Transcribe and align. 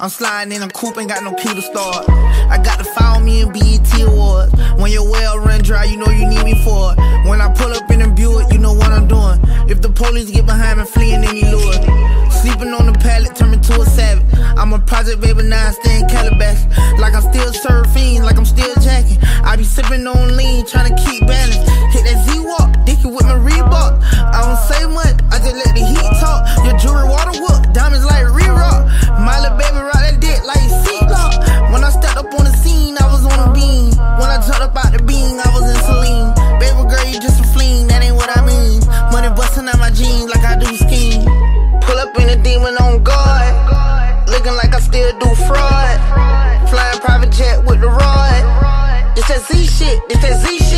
I'm 0.00 0.10
sliding 0.10 0.52
in 0.52 0.62
a 0.62 0.68
coupe, 0.68 0.96
ain't 0.96 1.08
got 1.08 1.24
no 1.24 1.34
key 1.34 1.52
to 1.52 1.60
start. 1.60 2.08
I 2.08 2.62
got 2.62 2.78
to 2.78 2.84
follow 2.84 3.18
me 3.18 3.40
in 3.40 3.50
BET 3.50 4.00
Awards. 4.00 4.52
When 4.80 4.92
your 4.92 5.10
well 5.10 5.40
run 5.40 5.62
dry, 5.62 5.84
you 5.84 5.96
know 5.96 6.06
you 6.06 6.24
need 6.24 6.44
me 6.44 6.54
for 6.62 6.92
it. 6.92 7.28
When 7.28 7.40
I 7.40 7.52
pull 7.52 7.72
up 7.72 7.90
in 7.90 8.02
a 8.02 8.08
Buick, 8.08 8.52
you 8.52 8.58
know 8.58 8.72
what 8.72 8.92
I'm 8.92 9.08
doing. 9.08 9.40
If 9.68 9.82
the 9.82 9.90
police 9.90 10.30
get 10.30 10.46
behind 10.46 10.78
me, 10.78 10.86
fleeing 10.86 11.24
any 11.24 11.42
lure. 11.42 12.27
Sleeping 12.42 12.72
on 12.72 12.86
the 12.86 12.96
pallet, 13.02 13.34
turn 13.34 13.50
me 13.50 13.58
to 13.58 13.80
a 13.80 13.86
savage. 13.86 14.24
I'm 14.56 14.72
a 14.72 14.78
project 14.78 15.20
baby, 15.20 15.42
now 15.42 15.68
I 15.68 15.72
stay 15.72 15.98
in 15.98 16.08
Calabash. 16.08 16.62
Like 16.98 17.14
I'm 17.14 17.22
still 17.22 17.50
surfing, 17.50 18.22
like 18.22 18.38
I'm 18.38 18.46
still 18.46 18.72
jacking. 18.78 19.18
I 19.42 19.56
be 19.56 19.64
sipping 19.64 20.06
on 20.06 20.36
lean, 20.36 20.64
trying 20.64 20.94
to 20.94 20.96
keep 21.02 21.26
balance. 21.26 21.66
Hit 21.90 22.06
that 22.06 22.18
Z 22.30 22.38
walk, 22.38 22.70
dicky 22.86 23.10
with 23.10 23.26
my 23.26 23.34
Reebok. 23.34 23.98
I 24.30 24.38
don't 24.38 24.60
say 24.70 24.86
much, 24.86 25.18
I 25.34 25.42
just 25.42 25.58
let 25.58 25.74
the 25.74 25.82
heat 25.82 26.12
talk. 26.22 26.46
Your 26.62 26.78
jewelry 26.78 27.10
water 27.10 27.34
whoop, 27.42 27.74
diamonds 27.74 28.06
like 28.06 28.30
re-rock. 28.30 28.86
My 29.18 29.42
little 29.42 29.58
baby 29.58 29.82
rock 29.82 29.98
that 29.98 30.22
dick 30.22 30.38
like 30.46 30.62
seatlock. 30.86 31.42
When 31.74 31.82
I 31.82 31.90
stepped 31.90 32.22
up 32.22 32.30
on 32.38 32.46
the 32.46 32.54
scene, 32.54 32.94
I 33.02 33.06
was 33.10 33.26
on 33.26 33.34
a 33.34 33.52
beam. 33.52 33.90
When 34.18 34.30
I 34.30 34.38
jumped 34.46 34.62
up 34.62 34.78
out 34.78 34.94
the 34.94 35.02
beam, 35.02 35.42
I 35.42 35.48
was 35.50 35.66
in 35.66 35.78
Celine. 35.90 36.27
That 49.38 49.52
Z 49.52 49.66
shit, 49.66 50.02
it's 50.10 50.20
that 50.22 50.46
Z 50.46 50.58
shit. 50.58 50.77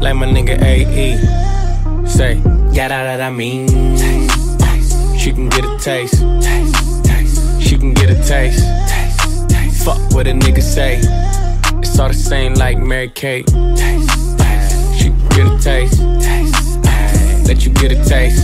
Like 0.00 0.16
my 0.16 0.26
nigga 0.26 0.56
AE. 0.62 1.18
Say, 2.06 2.36
yada 2.72 2.88
that 2.88 3.20
I 3.20 3.30
mean. 3.30 3.68
She 5.18 5.30
can 5.32 5.50
get 5.50 5.64
a 5.64 5.78
taste. 5.78 6.16
She 7.60 7.76
can 7.76 7.92
get 7.92 8.08
a 8.08 8.14
taste. 8.26 8.64
Fuck 9.84 10.00
what 10.12 10.26
a 10.26 10.32
nigga 10.32 10.62
say. 10.62 11.00
It's 11.80 11.98
all 11.98 12.08
the 12.08 12.14
same 12.14 12.54
like 12.54 12.78
Mary 12.78 13.10
Kate. 13.10 13.48
She 14.96 15.08
can 15.10 15.28
get 15.36 15.46
a 15.46 15.58
taste. 15.60 16.00
Let 17.46 17.66
you 17.66 17.72
get 17.72 17.92
a 17.92 18.02
taste. 18.02 18.42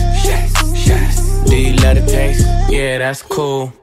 Do 1.47 1.55
you 1.55 1.73
love 1.77 1.95
the 1.95 2.05
taste? 2.05 2.45
Yeah, 2.69 2.99
that's 2.99 3.23
cool. 3.23 3.73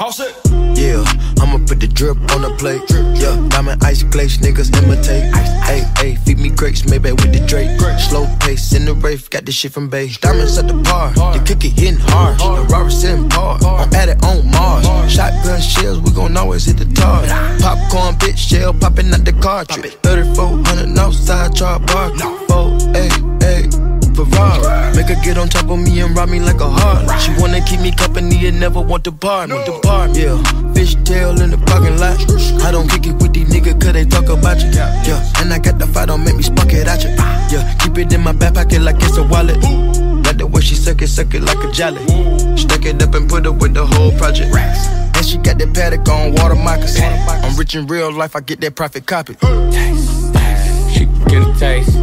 Yeah, 0.00 1.02
I'ma 1.42 1.58
put 1.66 1.80
the 1.80 1.90
drip 1.92 2.18
on 2.30 2.42
the 2.42 2.54
plate. 2.56 2.80
Yeah, 3.18 3.34
diamond 3.48 3.82
ice 3.82 4.04
glaze, 4.04 4.38
niggas 4.38 4.70
imitate. 4.80 5.34
Hey, 5.64 5.82
hey, 5.98 6.14
feed 6.24 6.38
me 6.38 6.50
grapes, 6.50 6.88
maybe 6.88 7.10
with 7.10 7.32
the 7.32 7.44
Drake. 7.48 7.80
Slow 7.98 8.28
pace 8.38 8.72
in 8.74 8.84
the 8.84 8.94
rave, 8.94 9.28
got 9.30 9.44
this 9.44 9.56
shit 9.56 9.72
from 9.72 9.88
Bay. 9.88 10.06
Diamonds 10.20 10.56
at 10.56 10.68
the 10.68 10.74
bar, 10.74 11.10
the 11.32 11.42
cookie 11.44 11.70
hitting 11.70 11.98
hard. 11.98 12.38
The 12.38 12.72
Robert 12.72 12.92
sitting 12.92 13.28
par, 13.28 13.58
I'm 13.64 13.92
at 13.92 14.08
it 14.08 14.24
on 14.24 14.48
Mars. 14.52 14.86
Shotgun 15.10 15.60
shells, 15.60 15.98
we 15.98 16.12
gon' 16.12 16.36
always 16.36 16.66
hit 16.66 16.76
the 16.76 16.84
tar. 16.94 17.26
Popcorn, 17.58 18.14
bitch, 18.22 18.38
shell 18.38 18.72
popping 18.74 19.12
out 19.12 19.24
the 19.24 19.32
cartridge. 19.32 19.94
3400 20.04 20.96
outside, 20.96 21.56
char 21.56 21.80
bar. 21.80 22.16
Four, 22.46 22.78
hey, 22.94 23.10
hey. 23.40 23.88
Ferrari. 24.24 24.96
Make 24.96 25.08
her 25.08 25.20
get 25.22 25.38
on 25.38 25.48
top 25.48 25.70
of 25.70 25.78
me 25.78 26.00
and 26.00 26.16
rob 26.16 26.28
me 26.28 26.40
like 26.40 26.60
a 26.60 26.68
heart. 26.68 27.20
She 27.20 27.30
wanna 27.38 27.60
keep 27.62 27.80
me 27.80 27.92
company 27.92 28.37
never 28.58 28.80
want 28.80 29.04
to 29.04 29.12
part. 29.12 29.50
Want 29.50 29.66
to 29.66 29.80
part, 29.80 30.16
yeah. 30.16 30.36
Fish 30.74 30.96
tail 31.04 31.40
in 31.40 31.50
the 31.50 31.58
parking 31.58 31.96
lot. 31.98 32.18
I 32.62 32.72
don't 32.72 32.88
kick 32.88 33.06
it 33.06 33.14
with 33.22 33.32
these 33.32 33.48
niggas 33.48 33.80
cause 33.80 33.92
they 33.92 34.04
talk 34.04 34.28
about 34.28 34.60
you. 34.60 34.70
Yeah, 34.72 35.22
and 35.38 35.52
I 35.52 35.58
got 35.58 35.78
the 35.78 35.86
fight, 35.86 36.06
don't 36.06 36.24
make 36.24 36.36
me 36.36 36.42
spark 36.42 36.72
it 36.72 36.86
at 36.86 37.04
you. 37.04 37.10
Yeah, 37.50 37.74
keep 37.78 37.96
it 37.98 38.12
in 38.12 38.20
my 38.20 38.32
back 38.32 38.54
pocket 38.54 38.82
like 38.82 38.96
it's 38.96 39.16
a 39.16 39.22
wallet. 39.22 39.56
Like 40.26 40.36
the 40.38 40.46
way 40.46 40.60
she 40.60 40.74
suck 40.74 41.00
it, 41.02 41.08
suck 41.08 41.32
it 41.34 41.42
like 41.42 41.62
a 41.64 41.70
jelly. 41.72 42.04
Stack 42.56 42.84
it 42.84 43.02
up 43.02 43.14
and 43.14 43.28
put 43.28 43.46
it 43.46 43.54
with 43.54 43.74
the 43.74 43.86
whole 43.86 44.12
project. 44.18 44.54
And 44.54 45.24
she 45.24 45.38
got 45.38 45.58
that 45.58 45.72
paddock 45.74 46.08
on 46.08 46.34
water 46.34 46.56
moccasins. 46.56 47.04
I'm 47.28 47.56
rich 47.56 47.74
in 47.74 47.86
real 47.86 48.12
life, 48.12 48.34
I 48.34 48.40
get 48.40 48.60
that 48.60 48.74
profit 48.74 49.06
copy. 49.06 49.34
She 50.92 51.06
can 51.06 51.24
get 51.26 51.46
a 51.46 51.58
taste. 51.58 51.96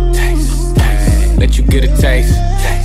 Let 1.38 1.58
you 1.58 1.64
get 1.66 1.84
a 1.84 2.02
taste. 2.02 2.85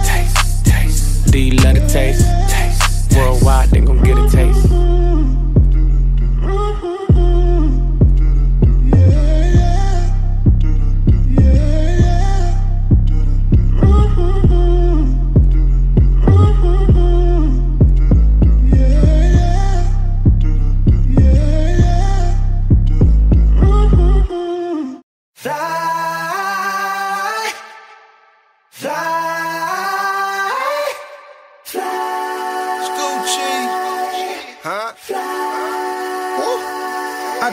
You 1.33 1.53
love 1.63 1.75
the 1.75 1.87
taste? 1.87 3.15
Worldwide, 3.15 3.69
they 3.69 3.79
gon' 3.79 4.03
get 4.03 4.17
a 4.17 4.29
taste. 4.29 4.90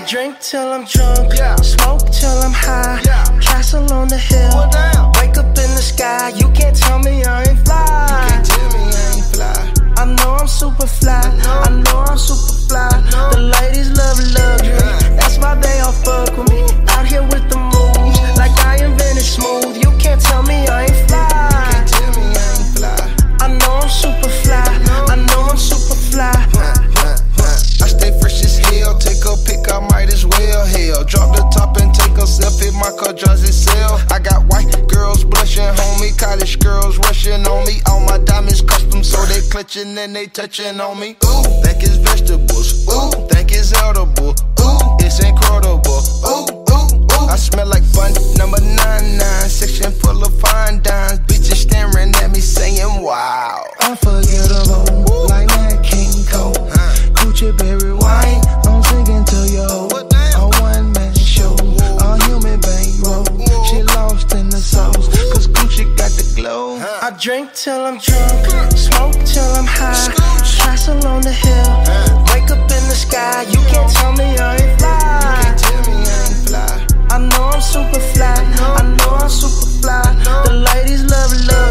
Drink 0.08 0.40
till 0.40 0.72
I'm 0.72 0.86
drunk, 0.86 1.34
smoke 1.62 2.10
till 2.10 2.38
I'm 2.40 2.52
high. 2.52 2.98
Castle 3.42 3.92
on 3.92 4.08
the 4.08 4.16
hill, 4.16 4.56
wake 5.20 5.36
up 5.36 5.46
in 5.46 5.70
the 5.76 5.84
sky. 5.84 6.30
You 6.30 6.48
can't 6.52 6.74
tell 6.74 6.98
me 6.98 7.22
I 7.24 7.42
ain't 7.44 7.58
fly. 7.66 8.42
I 9.98 10.04
know 10.16 10.36
I'm 10.40 10.48
super 10.48 10.86
fly. 10.86 11.20
I 11.44 11.68
know 11.84 11.98
I'm 12.08 12.16
super 12.16 12.56
fly. 12.68 12.88
The 13.32 13.40
ladies 13.60 13.90
love 13.98 14.18
luxury. 14.32 15.16
That's 15.18 15.36
why 15.36 15.54
they 15.56 15.78
all 15.80 15.92
fuck 15.92 16.34
with 16.38 16.48
me. 16.48 16.62
Out 16.88 17.06
here 17.06 17.24
with 17.24 17.47
they 39.84 40.04
and 40.04 40.16
they 40.16 40.26
touching 40.26 40.80
on 40.80 40.98
me. 40.98 41.16
Ooh, 41.24 41.42
think 41.62 41.82
it's 41.82 41.96
vegetables. 41.96 42.86
Ooh, 42.88 43.10
think 43.28 43.52
it's 43.52 43.72
edible. 43.74 44.30
Ooh, 44.30 44.96
it's 44.98 45.22
incredible. 45.22 46.02
Ooh, 46.26 46.46
ooh, 46.72 47.04
ooh. 47.14 47.28
I 47.28 47.36
smell 47.36 47.66
like 47.66 47.84
bun 47.94 48.12
number 48.36 48.60
nine 48.60 49.18
nine, 49.18 49.48
section 49.48 49.92
full 49.92 50.24
of 50.24 50.40
fine 50.40 50.82
dimes. 50.82 51.20
Bitches 51.20 51.68
staring 51.68 52.14
at 52.16 52.30
me 52.32 52.40
saying, 52.40 53.02
wow. 53.02 53.64
Unforgettable, 53.82 55.26
like 55.28 55.48
Nat 55.48 55.82
King 55.82 56.24
Cole. 56.26 56.54
Gucci 57.14 57.56
berry 57.56 57.92
wine, 57.92 58.42
I'm 58.66 58.82
singing 58.82 59.24
to 59.24 59.48
you. 59.48 59.87
I 67.08 67.10
drink 67.12 67.54
till 67.54 67.86
I'm 67.86 67.96
drunk, 67.96 68.76
smoke 68.76 69.16
till 69.24 69.50
I'm 69.56 69.64
high. 69.64 70.12
Castle 70.58 71.06
on 71.06 71.22
the 71.22 71.32
hill, 71.32 71.72
wake 72.28 72.50
up 72.50 72.60
in 72.60 72.84
the 72.84 72.94
sky. 72.94 73.44
You 73.48 73.60
can't 73.72 73.90
tell 73.90 74.12
me 74.12 74.36
I 74.36 74.56
ain't 74.56 74.78
fly. 74.78 74.98
I 77.08 77.18
know 77.18 77.44
I'm 77.48 77.62
super 77.62 77.98
fly. 78.12 78.34
I 78.60 78.82
know 78.98 79.14
I'm 79.24 79.30
super 79.30 79.70
fly. 79.80 80.04
The 80.44 80.52
ladies 80.52 81.04
love 81.04 81.32
luxury. 81.48 81.67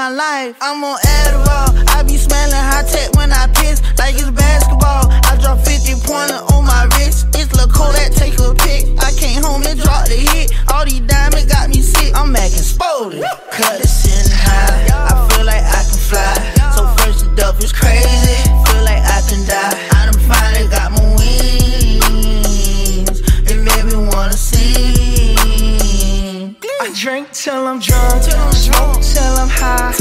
My 0.00 0.08
life. 0.08 0.56
I'm 0.62 0.82
on 0.82 0.96
Adderall. 1.20 1.76
I 1.92 2.02
be 2.02 2.16
smelling 2.16 2.64
high 2.72 2.88
tech 2.88 3.12
when 3.16 3.30
I 3.32 3.46
piss, 3.52 3.82
like 3.98 4.14
it's 4.14 4.30
basketball. 4.30 5.04
I 5.28 5.36
drop 5.42 5.58
50 5.60 5.92
pointer 6.08 6.40
on 6.56 6.64
my 6.64 6.88
wrist. 6.96 7.28
It's 7.36 7.52
Lil' 7.52 7.68
Kodak, 7.68 8.16
take 8.16 8.40
a 8.40 8.54
pic. 8.64 8.88
I 8.96 9.12
came 9.12 9.42
home 9.42 9.62
and 9.68 9.78
dropped 9.78 10.08
the 10.08 10.16
hit. 10.16 10.56
All 10.72 10.86
these 10.86 11.04
diamonds 11.04 11.44
got 11.52 11.68
me 11.68 11.82
sick. 11.82 12.16
I'm 12.16 12.34
acting 12.34 12.64
spotted. 12.64 13.22
Cut 13.52 13.84
it 13.84 13.92
sitting 13.92 14.32
high. 14.32 14.88
I 14.88 15.28
feel 15.28 15.44
like 15.44 15.68
I 15.68 15.84
can 15.84 16.00
fly. 16.08 16.32
So 16.72 16.88
first 16.96 17.28
it 17.28 17.36
up 17.44 17.60
is 17.60 17.68
crazy. 17.70 18.40
Feel 18.72 18.80
like 18.88 19.04
I 19.04 19.20
can 19.28 19.44
die. 19.44 19.76
I 20.00 20.08
done 20.08 20.16
finally 20.24 20.64
got 20.72 20.96
my 20.96 21.04
wings. 21.20 23.20
It 23.44 23.60
made 23.68 23.84
me 23.84 24.00
wanna 24.08 24.32
sing. 24.32 25.36
I 26.80 26.88
drink 26.96 27.32
till 27.32 27.68
I'm 27.68 27.80
drunk. 27.80 28.22
Smoke 28.24 28.59
till 29.14 29.38
I'm 29.38 29.48
high. 29.48 29.99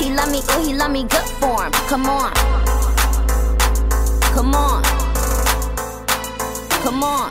He 0.00 0.10
love 0.14 0.30
me, 0.32 0.40
ooh, 0.40 0.66
he 0.66 0.74
love 0.74 0.90
me, 0.90 1.04
good 1.04 1.28
form. 1.40 1.70
Come 1.88 2.06
on. 2.06 2.32
Come 4.32 4.54
on. 4.54 4.82
Come 6.82 7.04
on. 7.04 7.28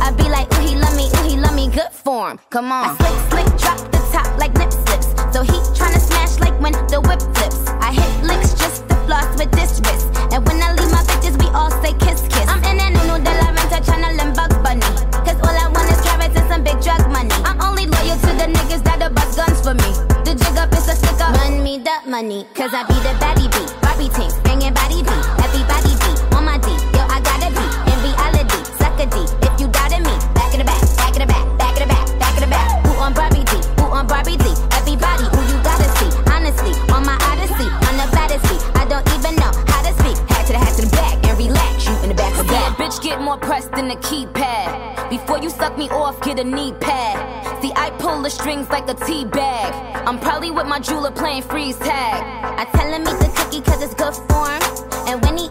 I 0.00 0.12
be 0.16 0.28
like, 0.30 0.46
ooh, 0.54 0.60
he 0.60 0.76
love 0.76 0.96
me, 0.96 1.10
ooh, 1.10 1.28
he 1.28 1.36
love 1.36 1.54
me, 1.54 1.68
good 1.68 1.90
form. 1.90 2.38
Come 2.50 2.70
on. 2.70 2.86
I 2.88 2.94
slick, 2.98 3.18
slick, 3.30 3.60
drop 3.60 3.78
the 3.90 3.98
top 4.12 4.38
like 4.38 4.54
nip 4.54 4.72
slips. 4.72 5.08
So 5.34 5.42
he 5.42 5.58
tryna 5.74 6.00
smash 6.00 6.38
like 6.38 6.58
when 6.60 6.72
the 6.86 7.00
whip 7.00 7.20
flips. 7.34 7.66
I 7.82 7.92
hit 7.92 8.24
licks 8.24 8.54
just 8.54 8.88
to 8.88 8.94
floss 9.06 9.28
with 9.38 9.50
this 9.52 9.80
wrist. 9.80 10.06
And 10.32 10.46
when 10.46 10.62
I 10.62 10.72
leave 10.74 10.90
my 10.92 11.02
bitches, 11.02 11.36
we 11.42 11.48
all 11.50 11.70
say 11.82 11.92
kiss, 11.98 12.09
the 21.90 22.10
money. 22.10 22.46
Cause 22.54 22.72
I 22.72 22.82
be 22.86 22.94
the 23.02 23.14
baddie 23.18 23.50
beat. 23.50 23.70
Barbie 23.82 24.10
tanks, 24.14 24.38
banging 24.46 24.74
body 24.74 25.02
beat. 25.02 25.24
Everybody 25.42 25.92
beat 26.02 26.18
on 26.36 26.44
my 26.44 26.58
D. 26.58 26.70
Yo, 26.94 27.02
I 27.10 27.18
gotta 27.18 27.50
be 27.50 27.64
in 27.90 27.98
reality. 28.06 28.60
Suck 28.78 28.98
a 29.00 29.06
D. 29.10 29.16
If 29.42 29.54
you 29.60 29.66
doubted 29.68 30.02
me, 30.06 30.14
back 30.34 30.54
in 30.54 30.60
the 30.62 30.66
back, 30.66 30.82
back 30.96 31.12
in 31.16 31.22
the 31.24 31.26
back, 31.26 31.46
back 31.58 31.74
in 31.80 31.88
the 31.88 31.90
back, 31.90 32.06
back 32.22 32.34
in 32.38 32.42
the 32.46 32.50
back. 32.50 32.68
Who 32.86 32.92
on 33.02 33.12
Barbie 33.14 33.44
D? 33.50 33.52
Who 33.80 33.86
on 33.90 34.06
Barbie 34.06 34.38
D? 34.38 34.46
Everybody 34.78 35.26
who 35.34 35.40
you 35.50 35.56
gotta 35.66 35.88
see. 35.98 36.10
Honestly, 36.30 36.72
on 36.94 37.02
my 37.02 37.18
odyssey, 37.26 37.68
on 37.88 37.94
the 37.98 38.06
baddest 38.14 38.44
seat. 38.46 38.62
I 38.78 38.84
don't 38.86 39.06
even 39.16 39.34
know 39.42 39.50
how 39.66 39.82
to 39.82 39.92
speak. 39.98 40.18
Hat 40.30 40.46
to 40.46 40.52
the 40.54 40.60
hat 40.62 40.74
to 40.78 40.82
the 40.86 40.92
back 40.94 41.18
and 41.26 41.34
relax. 41.38 41.86
You 41.86 41.94
in 42.06 42.08
the 42.14 42.18
back 42.18 42.32
of 42.38 42.46
See, 42.46 42.54
a 42.54 42.60
that. 42.70 42.78
bitch 42.78 43.02
get 43.02 43.20
more 43.20 43.38
pressed 43.38 43.72
than 43.72 43.90
a 43.90 43.96
keypad. 43.96 44.29
Before 45.70 45.88
me 45.88 45.90
off, 45.90 46.20
get 46.22 46.40
a 46.40 46.44
knee 46.44 46.72
pad. 46.80 47.62
See, 47.62 47.72
I 47.76 47.90
pull 47.90 48.22
the 48.22 48.30
strings 48.30 48.68
like 48.70 48.88
a 48.88 48.94
tea 48.94 49.24
bag. 49.24 49.72
I'm 50.04 50.18
probably 50.18 50.50
with 50.50 50.66
my 50.66 50.80
jeweler 50.80 51.12
playing 51.12 51.42
freeze 51.42 51.78
tag. 51.78 52.24
I 52.58 52.64
tell 52.76 52.92
him 52.92 53.02
eat 53.02 53.18
the 53.20 53.32
cookie 53.36 53.60
cause 53.60 53.80
it's 53.80 53.94
good 53.94 54.14
form. 54.28 54.60
And 55.06 55.22
when 55.22 55.38
he 55.38 55.48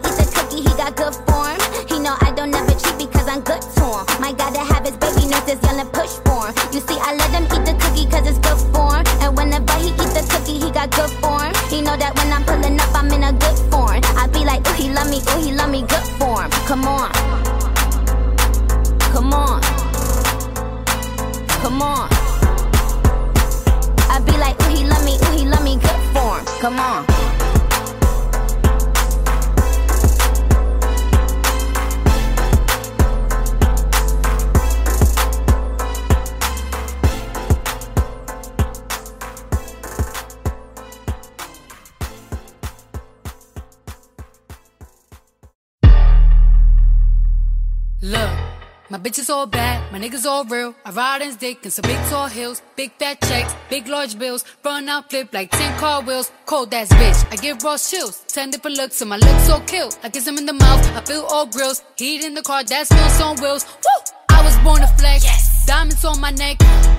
all 49.30 49.46
bad, 49.46 49.92
my 49.92 49.98
niggas 49.98 50.26
all 50.26 50.44
real. 50.44 50.74
I 50.84 50.90
ride 50.90 51.22
in 51.22 51.34
dick 51.36 51.64
in 51.64 51.70
some 51.70 51.82
big 51.82 51.98
tall 52.10 52.26
hills, 52.26 52.62
big 52.76 52.92
fat 52.98 53.20
checks, 53.22 53.54
big 53.68 53.86
large 53.86 54.18
bills. 54.18 54.44
Run 54.64 54.88
out, 54.88 55.08
flip 55.08 55.32
like 55.32 55.50
10 55.50 55.78
car 55.78 56.02
wheels. 56.02 56.30
Cold 56.46 56.74
ass 56.74 56.88
bitch, 56.92 57.32
I 57.32 57.36
give 57.36 57.62
raw 57.62 57.76
chills. 57.78 58.24
10 58.28 58.50
different 58.50 58.76
looks, 58.76 59.00
and 59.00 59.10
my 59.10 59.16
lips 59.16 59.46
so 59.46 59.60
kill. 59.60 59.90
I 60.02 60.10
kiss 60.10 60.26
him 60.26 60.36
in 60.38 60.46
the 60.46 60.52
mouth, 60.52 60.84
I 60.96 61.00
feel 61.02 61.22
all 61.30 61.46
grills. 61.46 61.82
Heat 61.96 62.24
in 62.24 62.34
the 62.34 62.42
car, 62.42 62.64
that 62.64 62.86
smells 62.86 63.20
on 63.20 63.36
wheels. 63.40 63.64
Woo! 63.66 64.14
I 64.30 64.42
was 64.44 64.56
born 64.58 64.80
to 64.80 64.86
flex. 64.98 65.24
Yes. 65.24 65.64
Diamonds 65.66 66.04
on 66.04 66.20
my 66.20 66.30
neck. 66.32 66.56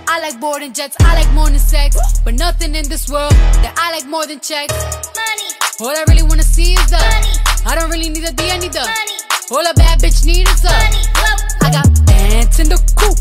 I 0.08 0.20
like 0.22 0.40
boarding 0.40 0.74
jets, 0.74 0.96
I 1.02 1.16
like 1.16 1.32
more 1.34 1.50
than 1.50 1.60
sex. 1.60 1.98
But 2.24 2.36
nothing 2.36 2.76
in 2.76 2.88
this 2.88 3.10
world 3.10 3.34
that 3.64 3.76
I 3.78 3.92
like 3.92 4.08
more 4.08 4.26
than 4.26 4.40
checks. 4.40 4.74
Money, 5.16 5.50
All 5.82 5.90
I 5.96 6.04
really 6.08 6.24
wanna 6.24 6.44
see 6.44 6.74
is 6.74 6.90
the. 6.90 6.98
Money. 6.98 7.34
I 7.66 7.76
don't 7.76 7.90
really 7.90 8.10
need 8.10 8.24
a 8.24 8.32
D, 8.32 8.50
I 8.52 8.58
need 8.58 8.74
the. 8.74 8.82
money, 8.82 9.18
All 9.52 9.66
a 9.70 9.74
bad 9.74 10.00
bitch 10.00 10.26
need 10.26 10.48
is 10.48 10.64
a. 10.64 10.70
money, 10.70 11.04
whoa. 11.16 11.68
I 11.68 11.72
got 11.72 12.11
bands 12.32 12.60
in 12.60 12.70
the 12.70 12.80
coop, 12.96 13.18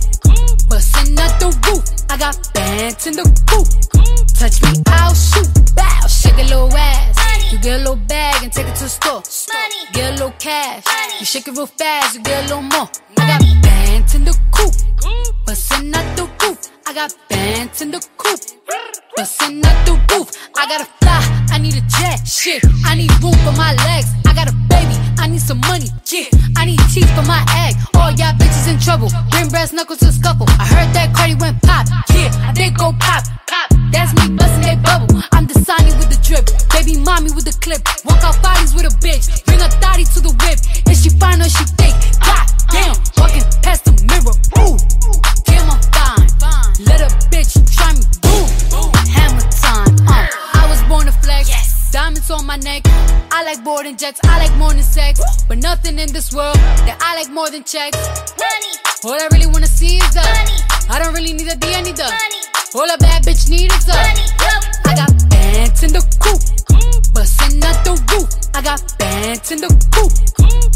bustin' 0.68 1.18
out 1.18 1.34
the 1.40 1.50
roof. 1.66 1.84
I 2.08 2.16
got 2.16 2.36
bands 2.54 3.06
in 3.06 3.14
the 3.14 3.26
coop. 3.50 3.66
Touch 4.38 4.62
me, 4.62 4.82
I'll 4.86 5.14
shoot. 5.14 5.48
Bow, 5.74 6.06
shake 6.06 6.38
a 6.38 6.46
little 6.46 6.70
ass. 6.72 7.52
You 7.52 7.58
get 7.58 7.74
a 7.74 7.78
little 7.78 7.96
bag 7.96 8.42
and 8.44 8.52
take 8.52 8.68
it 8.68 8.76
to 8.76 8.84
the 8.84 8.88
store. 8.88 9.22
Money. 9.52 9.82
Get 9.92 10.10
a 10.10 10.12
little 10.12 10.34
cash. 10.38 10.84
Money. 10.86 11.14
You 11.18 11.26
shake 11.26 11.48
it 11.48 11.56
real 11.56 11.66
fast, 11.66 12.14
you 12.14 12.22
get 12.22 12.44
a 12.44 12.54
little 12.54 12.62
more. 12.62 12.88
I 13.18 13.26
got 13.32 13.62
bands 13.62 14.14
in 14.14 14.24
the 14.24 14.36
coop, 14.52 14.74
bustin' 15.44 15.94
out 15.94 16.16
the 16.16 16.26
roof. 16.40 16.79
I 16.90 16.92
got 16.92 17.14
bands 17.28 17.82
in 17.82 17.92
the 17.92 18.04
coop, 18.18 18.40
bustin' 19.14 19.64
out 19.64 19.86
the 19.86 19.94
roof. 20.10 20.34
I 20.58 20.66
gotta 20.66 20.90
fly, 20.98 21.22
I 21.54 21.58
need 21.62 21.78
a 21.78 21.86
jet. 21.86 22.26
Shit, 22.26 22.66
I 22.84 22.96
need 22.96 23.14
room 23.22 23.38
for 23.46 23.54
my 23.54 23.78
legs. 23.86 24.10
I 24.26 24.34
got 24.34 24.50
a 24.50 24.56
baby, 24.66 24.98
I 25.22 25.28
need 25.28 25.38
some 25.38 25.60
money. 25.70 25.86
Yeah, 26.10 26.26
I 26.56 26.66
need 26.66 26.80
teeth 26.90 27.06
for 27.14 27.22
my 27.22 27.46
egg. 27.62 27.78
All 27.94 28.10
y'all 28.10 28.34
bitches 28.34 28.66
in 28.66 28.80
trouble. 28.80 29.06
Bring 29.30 29.46
brass 29.50 29.72
knuckles 29.72 30.00
to 30.00 30.10
scuffle. 30.10 30.50
I 30.58 30.66
heard 30.66 30.90
that 30.98 31.14
Cardi 31.14 31.36
went 31.36 31.62
pop. 31.62 31.86
Yeah, 32.10 32.26
they 32.58 32.70
go 32.70 32.90
pop. 32.98 33.22
Pop. 33.46 33.70
That's 33.94 34.10
me 34.18 34.34
busting 34.34 34.66
that 34.66 34.82
bubble. 34.82 35.22
I'm 35.30 35.46
the 35.46 35.62
Sonny 35.62 35.94
with 35.94 36.10
the 36.10 36.18
drip. 36.26 36.50
Baby 36.74 36.98
mommy 36.98 37.30
with 37.30 37.46
the 37.46 37.54
clip. 37.62 37.86
Walk 38.02 38.18
out 38.26 38.42
bodies 38.42 38.74
with 38.74 38.90
a 38.90 38.94
bitch. 38.98 39.30
Bring 39.46 39.62
a 39.62 39.70
thotty 39.78 40.10
to 40.10 40.18
the 40.18 40.34
whip. 40.42 40.58
And 40.90 40.98
she 40.98 41.10
fine 41.22 41.38
or 41.38 41.46
she 41.46 41.62
thick. 41.78 41.94
God 42.18 42.50
damn. 42.74 42.98
Walking 43.14 43.46
past 43.62 43.86
the 43.86 43.94
mirror. 44.10 44.34
Ooh. 44.58 44.74
Damn, 45.46 45.70
I'm 45.70 45.78
fine. 45.94 46.26
Let 46.86 47.00
a 47.00 47.12
bitch 47.28 47.52
try 47.74 47.92
me. 47.92 48.00
Boom. 48.24 48.92
Hammer 49.12 49.44
time. 49.50 49.96
Uh. 50.08 50.26
I 50.54 50.66
was 50.68 50.82
born 50.88 51.06
to 51.06 51.12
flex. 51.12 51.90
Diamonds 51.90 52.30
on 52.30 52.46
my 52.46 52.56
neck. 52.56 52.82
I 53.30 53.42
like 53.44 53.62
boarding 53.64 53.96
jets. 53.96 54.20
I 54.24 54.38
like 54.38 54.56
more 54.56 54.72
than 54.72 54.82
sex. 54.82 55.20
But 55.48 55.58
nothing 55.58 55.98
in 55.98 56.12
this 56.12 56.32
world 56.32 56.56
that 56.86 56.96
I 57.00 57.16
like 57.16 57.30
more 57.30 57.50
than 57.50 57.64
checks. 57.64 57.98
Money. 58.38 58.72
All 59.04 59.20
I 59.20 59.28
really 59.32 59.46
wanna 59.46 59.66
see 59.66 59.96
is 59.96 60.14
the 60.14 60.22
money. 60.22 60.56
I 60.88 60.98
don't 60.98 61.14
really 61.14 61.32
need 61.32 61.48
a 61.48 61.56
D, 61.56 61.74
I 61.74 61.82
need 61.82 61.96
the 61.96 62.04
money. 62.04 62.40
All 62.74 62.88
a 62.88 62.98
bad 62.98 63.24
bitch 63.24 63.50
need 63.50 63.72
is 63.72 63.84
the 63.84 63.92
money. 63.92 64.26
I 64.84 64.94
got 64.94 65.30
bands 65.30 65.82
in 65.82 65.92
the 65.92 66.00
coop. 66.20 66.99
Bustin' 67.12 67.62
out 67.64 67.84
the 67.84 67.92
roof. 68.12 68.28
I 68.54 68.62
got 68.62 68.80
bands 68.98 69.50
in 69.50 69.60
the 69.60 69.68
coop. 69.90 70.12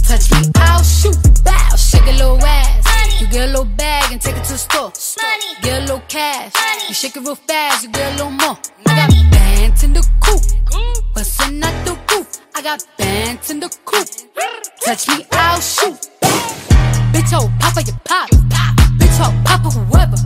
Touch 0.07 0.31
me, 0.33 0.51
I'll 0.57 0.83
shoot. 0.83 1.17
Bow, 1.45 1.77
shake 1.77 2.07
a 2.07 2.13
little 2.13 2.39
ass. 2.45 3.21
You 3.21 3.27
get 3.29 3.49
a 3.49 3.53
little 3.53 3.65
bag 3.65 4.13
and 4.13 4.21
take 4.21 4.37
it 4.37 4.45
to 4.45 4.53
the 4.53 4.59
store. 4.59 4.93
Money. 5.23 5.61
Get 5.63 5.79
a 5.79 5.81
little 5.83 6.03
cash. 6.09 6.53
You 6.89 6.95
shake 6.95 7.17
it 7.17 7.21
real 7.21 7.37
fast, 7.37 7.85
you 7.85 7.91
get 7.91 8.13
a 8.13 8.17
little 8.17 8.31
more. 8.31 8.59
I 8.87 8.97
got 8.97 9.11
bands 9.31 9.85
in 9.85 9.93
the 9.93 10.07
coop. 10.21 10.43
Bustin' 11.15 11.63
out 11.63 11.87
the 11.87 11.99
roof. 12.11 12.29
I 12.55 12.63
got 12.63 12.85
bands 12.99 13.51
in 13.51 13.61
the 13.61 13.69
coop. 13.85 14.09
Touch 14.85 15.09
me, 15.09 15.27
I'll 15.33 15.61
shoot. 15.61 15.99
Bitch, 17.13 17.33
oh, 17.33 17.51
papa, 17.61 17.83
you 17.87 17.93
pop. 18.05 18.29
Bitch, 18.99 19.19
oh, 19.21 19.33
papa, 19.45 19.71
whoever. 19.71 20.17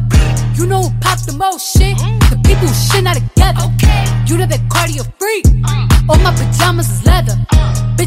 You 0.55 0.67
know 0.67 0.83
who 0.83 0.91
pop 1.01 1.21
the 1.21 1.35
most 1.35 1.77
shit? 1.77 1.97
The 2.31 2.41
people 2.45 2.67
who 2.67 2.75
shit 2.75 3.05
not 3.05 3.17
together. 3.17 3.71
You 4.27 4.39
know 4.39 4.47
that 4.47 4.61
cardio 4.69 5.07
freak. 5.19 5.38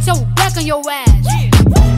I 0.07 0.13
will 0.13 0.25
black 0.35 0.57
on 0.57 0.65
your 0.65 0.81
ass. 0.89 1.51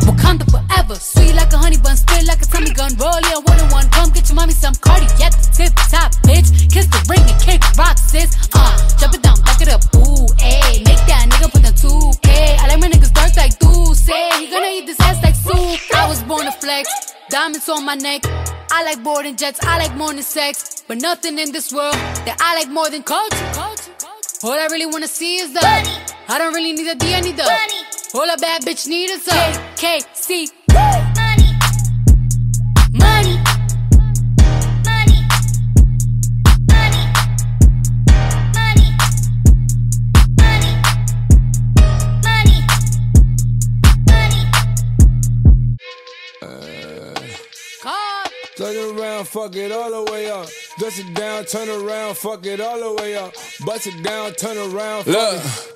Wakanda 0.04 0.46
forever. 0.52 0.96
Sweet 0.96 1.36
like 1.36 1.54
a 1.54 1.58
honey 1.58 1.78
bun, 1.78 1.96
spit 1.96 2.26
like 2.28 2.42
a 2.42 2.46
tummy 2.46 2.72
gun. 2.72 2.92
Roll 2.98 3.20
yeah, 3.22 3.40
one 3.40 3.60
on 3.60 3.70
one. 3.72 3.90
Come 3.90 4.12
get 4.12 4.28
your 4.30 4.36
mommy 4.36 4.54
some 4.54 4.76
cardi 4.76 5.06
at 5.24 5.32
the 5.32 5.50
tip 5.54 5.74
top, 5.90 6.12
bitch. 6.28 6.52
Kiss 6.72 6.88
the 6.88 7.00
ring 7.10 7.24
and 7.24 7.40
kick 7.42 7.62
rock, 7.78 7.98
sis. 7.98 8.36
Uh, 8.54 8.76
jump 9.00 9.16
it 9.16 9.24
down, 9.24 9.40
back 9.44 9.62
it 9.62 9.70
up. 9.70 9.82
Ooh, 9.96 10.28
ayy. 10.44 10.84
Make 10.84 11.02
that 11.08 11.28
nigga 11.30 11.52
put 11.52 11.64
the 11.64 11.74
2K. 11.74 12.60
I 12.60 12.68
like 12.68 12.80
my 12.80 12.90
niggas 12.90 13.14
dark 13.14 13.36
like 13.38 13.54
say. 13.96 14.30
He 14.40 14.52
gonna 14.52 14.68
eat 14.68 14.86
this 14.86 15.00
ass 15.00 15.22
like 15.24 15.36
soup. 15.36 15.80
I 15.96 16.08
was 16.08 16.22
born 16.24 16.46
to 16.46 16.52
flex. 16.52 17.14
Diamonds 17.30 17.70
on 17.70 17.86
my 17.86 17.96
neck. 17.96 18.24
I 18.72 18.84
like 18.84 19.04
boarding 19.04 19.36
jets. 19.36 19.60
I 19.64 19.78
like 19.78 19.96
than 19.96 20.24
sex. 20.24 20.84
But 20.88 20.98
nothing 20.98 21.40
in 21.40 21.52
this 21.52 21.72
world 21.72 21.96
that 22.26 22.38
I 22.40 22.56
like 22.60 22.70
more 22.70 22.90
than 22.90 23.04
culture. 23.04 23.50
All 24.44 24.52
I 24.52 24.68
really 24.72 24.86
wanna 24.86 25.08
see 25.08 25.38
is 25.38 25.54
the 25.54 25.62
money. 25.62 26.04
I 26.28 26.38
don't 26.38 26.54
really 26.54 26.74
need 26.74 26.90
a 26.90 26.96
D, 26.96 27.14
I 27.14 27.22
need 27.22 27.38
the 27.38 27.44
money. 27.44 27.83
All 28.16 28.30
a 28.30 28.38
bad 28.38 28.62
bitch 28.62 28.88
need 28.88 29.10
is 29.10 29.28
a 29.28 29.32
KKC. 29.76 30.52
Money. 30.72 31.50
Money. 32.94 33.40
Money. 34.86 35.20
Money. 36.70 37.04
Money. 38.54 38.86
Money. 42.22 42.58
Money. 44.06 44.48
God. 47.84 48.30
Turn 48.56 49.00
around, 49.00 49.28
fuck 49.28 49.56
it 49.56 49.72
all 49.72 49.90
the 49.90 50.12
way 50.12 50.30
up. 50.30 50.48
Dust 50.78 51.00
it 51.00 51.16
down, 51.16 51.46
turn 51.46 51.68
around, 51.68 52.16
fuck 52.16 52.46
it 52.46 52.62
all 52.62 52.80
the 52.80 53.02
way 53.02 53.16
up. 53.16 53.34
Bust 53.66 53.88
it 53.88 54.04
down, 54.04 54.34
turn 54.34 54.58
around, 54.58 55.06
fuck 55.06 55.08
Look. 55.08 55.44
it. 55.44 55.73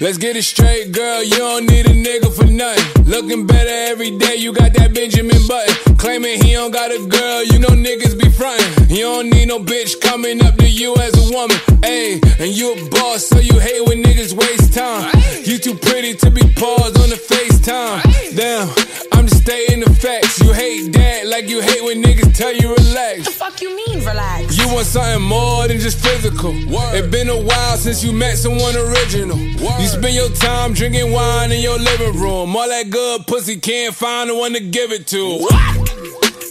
Let's 0.00 0.18
get 0.18 0.36
it 0.36 0.42
straight, 0.42 0.92
girl. 0.92 1.22
You 1.22 1.36
don't 1.36 1.66
need 1.66 1.86
a 1.86 1.94
nigga 1.94 2.32
for 2.34 2.46
nothing. 2.46 3.04
Looking 3.04 3.46
better 3.46 3.70
every 3.92 4.16
day. 4.18 4.36
You 4.36 4.52
got 4.52 4.72
that 4.74 4.94
Benjamin 4.94 5.46
Button. 5.46 5.96
Claiming 5.96 6.42
he 6.42 6.52
don't 6.52 6.70
got 6.70 6.90
a 6.90 6.98
girl. 7.06 7.44
You 7.44 7.58
know 7.58 7.68
niggas 7.68 8.18
be 8.18 8.28
frontin'. 8.30 8.90
You 8.90 9.04
don't 9.04 9.30
need 9.30 9.48
no 9.48 9.58
bitch 9.58 10.00
coming 10.00 10.44
up 10.44 10.56
to 10.56 10.68
you 10.68 10.94
as 10.96 11.14
a 11.14 11.32
woman. 11.32 11.56
Ayy, 11.82 12.20
and 12.40 12.50
you 12.52 12.74
a 12.74 12.90
boss, 12.90 13.26
so 13.26 13.38
you 13.38 13.58
hate 13.58 13.86
when 13.86 14.02
niggas 14.02 14.32
waste 14.34 14.74
time. 14.74 15.10
You 15.44 15.58
too 15.58 15.74
pretty 15.74 16.14
to 16.14 16.30
be 16.30 16.42
paused 16.54 16.98
on 16.98 17.10
the 17.10 17.16
FaceTime. 17.16 18.36
Damn, 18.36 18.68
I'm 19.12 19.26
just 19.26 19.42
stating 19.42 19.80
the 19.80 19.90
facts. 19.94 20.40
You 20.40 20.52
hate 20.52 20.92
that 20.92 21.26
like 21.26 21.48
you 21.48 21.60
hate 21.60 21.82
when 21.84 22.02
niggas 22.02 22.36
tell 22.36 22.54
you 22.54 22.74
relax. 22.74 23.24
The 23.24 23.30
fuck 23.30 23.60
you 23.60 23.74
mean, 23.76 24.04
relax? 24.04 24.56
You 24.58 24.68
want 24.68 24.86
something 24.86 25.22
more 25.22 25.68
than 25.68 25.78
just 25.78 25.98
physical. 25.98 26.52
It 26.94 27.10
been 27.10 27.28
a 27.28 27.40
while 27.40 27.76
since 27.76 28.02
you 28.02 28.12
met 28.12 28.36
someone 28.38 28.74
original. 28.76 29.36
You 29.80 29.86
spend 29.88 30.14
your 30.14 30.30
time 30.30 30.72
drinking 30.72 31.12
wine 31.12 31.52
in 31.52 31.60
your 31.60 31.78
living 31.78 32.18
room. 32.20 32.56
All 32.56 32.68
that 32.68 32.90
good 32.90 33.26
pussy 33.26 33.56
can't 33.56 33.94
find 33.94 34.30
the 34.30 34.34
one 34.34 34.52
to 34.54 34.60
give 34.60 34.92
it 34.92 35.06
to. 35.08 35.38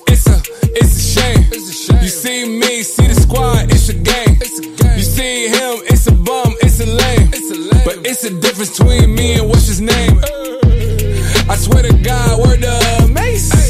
It's 0.08 0.28
a, 0.28 0.42
it's 0.76 0.98
a 0.98 1.22
shame. 1.22 2.02
You 2.04 2.10
see 2.10 2.46
me, 2.46 2.84
see 2.84 3.08
the 3.08 3.16
squad, 3.16 3.72
it's 3.72 3.90
a 3.90 3.94
game. 3.94 4.38
You 4.98 5.04
see 5.04 5.48
him, 5.48 5.82
it's 5.90 6.08
a 6.08 6.12
bum, 6.12 6.54
it's 6.62 6.80
a 6.80 6.86
lame. 6.86 7.30
But 7.86 8.06
it's 8.06 8.24
a 8.24 8.30
difference 8.40 8.78
between 8.78 9.16
me 9.16 9.40
and 9.40 9.50
what's 9.50 9.68
his 9.68 9.82
name. 9.82 10.20
I 11.50 11.56
swear 11.56 11.84
to 11.84 11.94
God, 12.04 12.40
word 12.40 12.62
the 12.62 13.12
mace. 13.14 13.63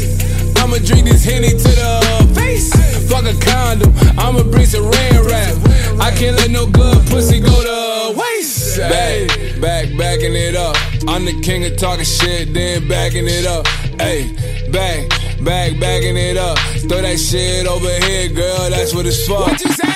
I'ma 0.74 0.86
drink 0.86 1.06
this 1.06 1.24
henny 1.24 1.50
to 1.50 1.56
the 1.56 2.32
face. 2.34 2.74
Fuck 3.08 3.26
a 3.26 3.38
condom, 3.46 3.94
I'ma 4.18 4.42
bring 4.42 4.66
some 4.66 4.90
rain 4.90 5.22
rap. 5.22 5.54
I 6.02 6.10
can't 6.18 6.36
let 6.36 6.50
no 6.50 6.66
good 6.66 6.98
pussy 7.10 7.40
go 7.40 7.54
to 7.54 8.18
waste. 8.18 8.80
Back, 8.80 9.62
back, 9.62 9.96
backing 9.96 10.34
it 10.34 10.56
up. 10.56 10.76
I'm 11.08 11.26
the 11.26 11.40
king 11.42 11.64
of 11.66 11.78
talking 11.78 12.06
shit, 12.06 12.56
then 12.56 12.88
backing 12.88 13.28
it 13.28 13.46
up. 13.46 13.68
Hey, 14.02 14.34
back, 14.72 15.10
back, 15.46 15.80
backing 15.80 16.18
it 16.18 16.38
up. 16.38 16.58
Throw 16.90 17.04
that 17.04 17.20
shit 17.20 17.68
over 17.68 17.94
here, 18.08 18.30
girl, 18.30 18.72
that's 18.72 18.96
what 18.96 19.06
it's 19.06 19.28
for. 19.28 19.42
What 19.42 19.64
you 19.64 19.72
say? 19.74 19.94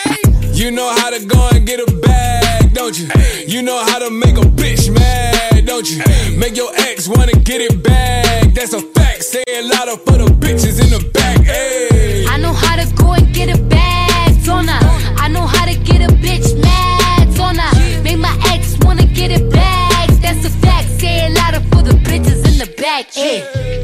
You 0.54 0.70
know 0.70 0.94
how 0.94 1.10
to 1.10 1.26
go 1.26 1.50
and 1.54 1.66
get 1.66 1.80
a 1.80 1.92
bag, 1.92 2.76
don't 2.76 2.96
you? 3.00 3.10
You 3.48 3.64
know 3.64 3.84
how 3.84 3.98
to 3.98 4.12
make 4.12 4.38
a 4.38 4.42
bitch 4.42 4.94
mad, 4.94 5.66
don't 5.66 5.90
you? 5.90 6.04
Make 6.38 6.56
your 6.56 6.70
ex 6.76 7.08
wanna 7.08 7.34
get 7.34 7.62
it 7.62 7.82
back. 7.82 8.54
That's 8.54 8.74
a 8.74 8.97
fact. 9.18 9.24
Say 9.24 9.44
it 9.48 9.66
louder 9.66 9.98
for 9.98 10.18
the 10.18 10.26
bitches 10.26 10.82
in 10.82 10.90
the 10.90 11.10
back. 11.12 11.40
Hey. 11.40 12.26
I 12.28 12.38
know 12.38 12.54
how 12.54 12.76
to 12.76 12.94
go 12.96 13.14
and 13.14 13.34
get 13.34 13.58
a 13.58 13.62
bag, 13.64 14.44
don't 14.46 14.70
I? 14.70 14.80
I 15.18 15.28
know 15.28 15.46
how 15.46 15.66
to 15.66 15.76
get 15.76 16.02
a 16.02 16.14
bitch 16.16 16.60
mad, 16.62 17.36
don't 17.36 17.60
I? 17.60 18.02
Make 18.04 18.20
my 18.20 18.36
ex 18.48 18.78
wanna 18.82 19.06
get 19.06 19.32
it 19.32 19.50
back. 19.52 20.10
That's 20.22 20.46
a 20.46 20.50
fact. 20.50 20.90
Say 21.00 21.26
it 21.26 21.34
louder 21.34 21.62
for 21.70 21.84
the 21.84 21.94
bitches 21.94 22.46
in 22.50 22.58
the 22.60 22.74
back. 22.78 23.12
Hey, 23.14 23.42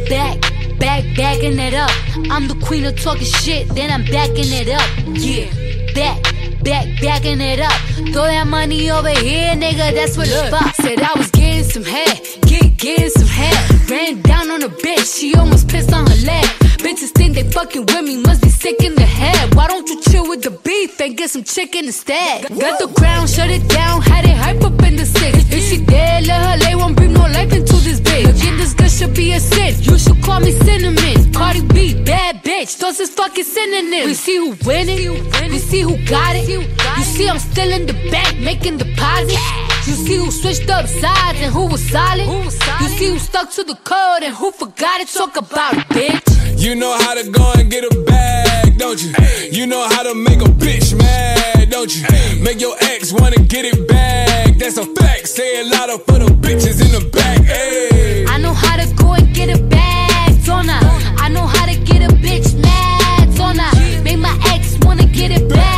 back, 0.09 0.39
back, 0.79 1.03
backing 1.15 1.59
it 1.59 1.73
up. 1.73 1.91
I'm 2.29 2.47
the 2.47 2.59
queen 2.65 2.85
of 2.85 2.99
talking 3.01 3.25
shit, 3.25 3.67
then 3.69 3.91
I'm 3.91 4.05
backing 4.05 4.51
it 4.51 4.69
up. 4.69 4.89
Yeah, 5.07 5.49
back. 5.93 6.32
Back, 6.63 6.87
backing 7.01 7.41
it 7.41 7.59
up. 7.59 7.73
Throw 8.13 8.23
that 8.23 8.47
money 8.47 8.89
over 8.89 9.09
here, 9.09 9.53
nigga. 9.53 9.93
That's 9.93 10.15
what 10.15 10.27
it's 10.29 10.49
for. 10.49 10.81
Said 10.81 11.01
I 11.01 11.13
was 11.17 11.29
getting 11.31 11.63
some 11.63 11.83
head, 11.83 12.21
get 12.47 12.77
getting 12.77 13.09
some 13.09 13.27
head. 13.27 13.89
Ran 13.89 14.21
down 14.21 14.49
on 14.49 14.63
a 14.63 14.69
bitch, 14.69 15.19
she 15.19 15.35
almost 15.35 15.67
pissed 15.67 15.91
on 15.91 16.07
her 16.07 16.25
leg. 16.25 16.45
Bitches 16.83 17.11
think 17.11 17.35
they 17.35 17.49
fucking 17.49 17.85
with 17.85 18.03
me, 18.03 18.17
must 18.17 18.41
be 18.43 18.49
sick 18.49 18.83
in 18.83 18.93
the 18.95 19.05
head. 19.05 19.55
Why 19.55 19.67
don't 19.67 19.87
you 19.87 20.01
chill 20.01 20.27
with 20.27 20.43
the 20.43 20.51
beef 20.51 20.99
and 20.99 21.15
get 21.15 21.29
some 21.29 21.43
chicken 21.43 21.85
instead? 21.85 22.49
Got 22.49 22.77
the 22.77 22.89
crown, 22.99 23.25
shut 23.25 23.49
it 23.49 23.65
down, 23.69 24.01
had 24.01 24.25
it 24.25 24.35
hype 24.35 24.61
up 24.61 24.83
in 24.83 24.97
the 24.97 25.05
six. 25.05 25.37
If 25.49 25.63
she 25.63 25.77
dead, 25.85 26.27
let 26.27 26.41
her 26.43 26.57
lay, 26.65 26.75
won't 26.75 26.97
bring 26.97 27.13
no 27.13 27.21
life 27.21 27.53
into 27.53 27.77
this 27.77 28.01
bitch. 28.01 28.25
Looking 28.25 28.57
this 28.57 28.73
good 28.73 28.91
should 28.91 29.15
be 29.15 29.31
a 29.31 29.39
sin. 29.39 29.75
You 29.81 29.97
should 29.97 30.21
call 30.21 30.41
me 30.41 30.51
cinnamon. 30.51 31.31
Cardi 31.31 31.61
B, 31.61 32.03
bad 32.03 32.43
bitch, 32.43 32.77
those 32.79 32.99
is 32.99 33.09
fucking 33.11 33.45
synonyms. 33.45 34.05
We 34.05 34.13
see 34.13 34.35
who 34.35 34.49
winning, 34.65 35.23
we 35.49 35.59
see 35.59 35.81
who 35.81 35.95
got 36.05 36.35
it. 36.35 36.49
You 36.49 36.63
see 37.03 37.29
I'm 37.29 37.39
still 37.39 37.71
in 37.71 37.85
the 37.85 37.93
bank 38.11 38.39
making 38.39 38.77
deposits. 38.77 39.72
You 39.85 39.95
see 39.95 40.15
who 40.15 40.31
switched 40.31 40.69
up 40.69 40.87
sides 40.87 41.39
and 41.41 41.53
who 41.53 41.67
was 41.67 41.83
solid. 41.89 42.25
You 42.25 42.87
see 42.97 43.09
who 43.09 43.19
stuck 43.19 43.51
to 43.51 43.63
the 43.63 43.75
code 43.83 44.23
and 44.23 44.33
who 44.33 44.51
forgot 44.51 45.01
it. 45.01 45.09
Talk 45.09 45.35
about 45.35 45.73
it, 45.73 45.85
bitch. 45.89 46.59
You 46.59 46.75
know 46.75 46.93
how 46.97 47.13
to 47.13 47.29
go 47.29 47.51
and 47.57 47.69
get 47.69 47.83
a 47.83 48.03
bag, 48.03 48.77
don't 48.77 49.03
you? 49.03 49.13
You 49.51 49.67
know 49.67 49.85
how 49.89 50.03
to 50.03 50.15
make 50.15 50.39
a 50.39 50.51
bitch 50.63 50.97
mad, 50.97 51.69
don't 51.69 51.93
you? 51.93 52.03
Make 52.41 52.61
your 52.61 52.75
ex 52.79 53.11
wanna 53.11 53.37
get 53.37 53.65
it 53.65 53.87
back. 53.87 54.57
That's 54.57 54.77
a 54.77 54.85
fact. 54.85 55.27
Say 55.27 55.59
it 55.59 55.67
louder 55.67 55.97
for 55.97 56.17
the 56.17 56.31
bitches 56.45 56.79
in 56.79 56.91
the 56.97 57.09
back. 57.09 57.41
Hey. 57.41 58.25
I 58.25 58.37
know 58.37 58.53
how 58.53 58.77
to 58.77 58.87
go 58.95 59.13
and 59.13 59.35
get 59.35 59.49
a 59.49 59.61
bag, 59.63 60.45
don't 60.45 60.69
I? 60.69 60.79
I 61.17 61.27
know 61.27 61.45
how 61.45 61.65
to 61.65 61.75
get 61.75 62.09
a 62.09 62.15
bitch 62.15 62.55
mad, 62.61 63.35
don't 63.35 63.59
I? 63.59 64.01
Make 64.01 64.19
my 64.19 64.37
ex 64.53 64.77
wanna 64.85 65.07
get 65.07 65.31
it 65.31 65.49
back. 65.49 65.72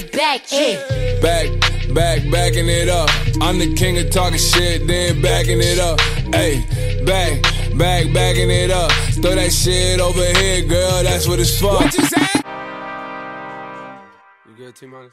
The 0.00 0.06
bitches 0.06 0.12
in 0.12 0.12
the 0.12 0.16
back. 0.16 0.46
Hey. 0.46 1.20
Back, 1.20 1.94
back, 1.94 2.30
backing 2.30 2.68
it 2.68 2.88
up. 2.88 3.10
I'm 3.40 3.58
the 3.58 3.74
king 3.74 3.98
of 3.98 4.10
talking 4.10 4.38
shit, 4.38 4.86
then 4.86 5.20
backing 5.20 5.58
it 5.60 5.78
up. 5.78 6.00
Hey, 6.34 6.64
back, 7.04 7.42
back, 7.76 8.12
backing 8.12 8.50
it 8.50 8.70
up. 8.70 8.90
Throw 9.20 9.34
that 9.34 9.52
shit 9.52 10.00
over 10.00 10.24
here, 10.24 10.64
girl, 10.66 11.02
that's 11.02 11.26
what 11.26 11.38
it's 11.38 11.58
for. 11.60 11.74
What 11.74 11.94
you 11.94 12.04
say? 12.04 12.26
You 14.46 14.56
good, 14.56 14.76
T-Minus? 14.76 15.12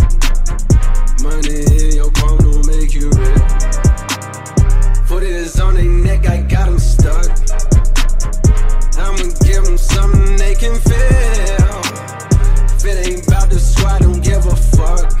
Money 1.21 1.61
in 1.61 1.95
your 1.95 2.09
palm 2.11 2.37
don't 2.39 2.65
make 2.65 2.95
you 2.95 3.09
real. 3.11 3.47
Foot 5.05 5.21
is 5.21 5.59
on 5.59 5.75
their 5.75 5.83
neck, 5.83 6.27
I 6.27 6.41
got 6.41 6.65
them 6.65 6.79
stuck. 6.79 7.29
I'ma 8.97 9.29
give 9.45 9.63
them 9.63 9.77
something 9.77 10.35
they 10.37 10.55
can 10.55 10.79
feel. 10.79 11.81
If 12.75 12.85
it 12.85 13.07
ain't 13.07 13.27
about 13.27 13.51
the 13.51 13.59
squad, 13.59 13.99
don't 13.99 14.23
give 14.23 14.47
a 14.47 14.55
fuck. 14.55 15.20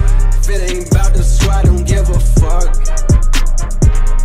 If 0.41 0.49
it 0.49 0.71
ain't 0.71 0.87
about 0.91 1.13
the 1.13 1.21
squad, 1.21 1.65
don't 1.65 1.85
give 1.85 2.09
a 2.09 2.19
fuck. 2.19 2.73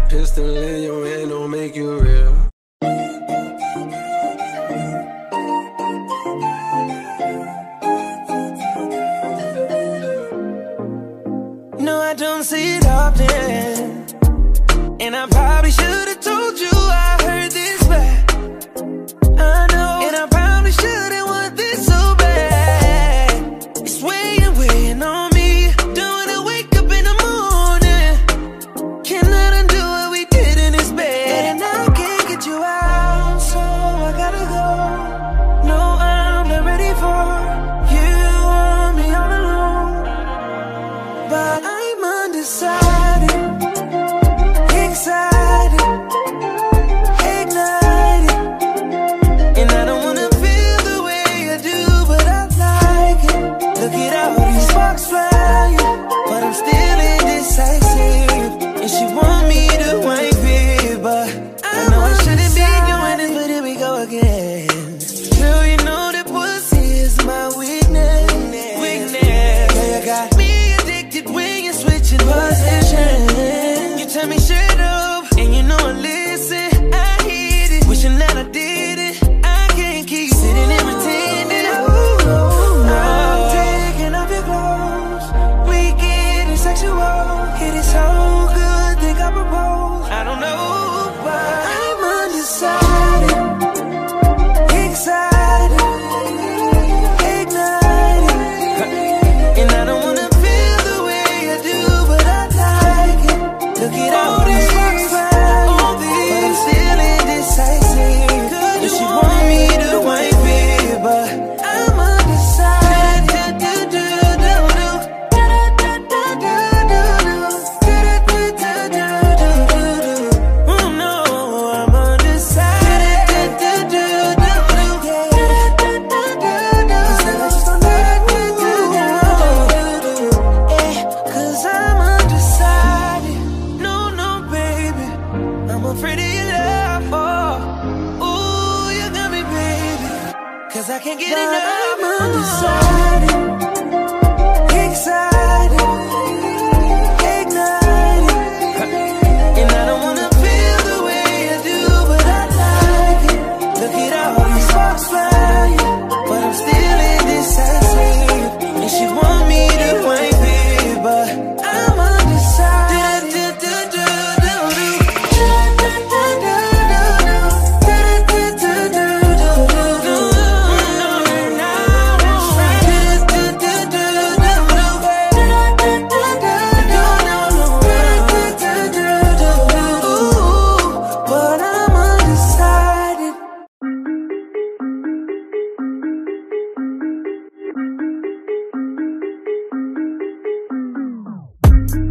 Pistol 0.08 0.56
in 0.56 0.82
your 0.82 1.06
hand 1.06 1.28
don't 1.28 1.50
make 1.50 1.76
you 1.76 1.98
real. 2.00 2.32
No, 11.78 12.00
I 12.00 12.14
don't 12.16 12.44
see 12.44 12.76
it 12.76 12.86
often. 12.86 14.06
And 14.98 15.14
I 15.14 15.26
probably 15.26 15.70
should 15.70 16.08
have 16.08 16.20
told 16.20 16.58
you 16.58 16.70
I 16.72 17.18
heard 17.20 17.52
this 17.52 17.86
back. 17.88 18.34
I 19.38 19.66
know. 19.66 19.75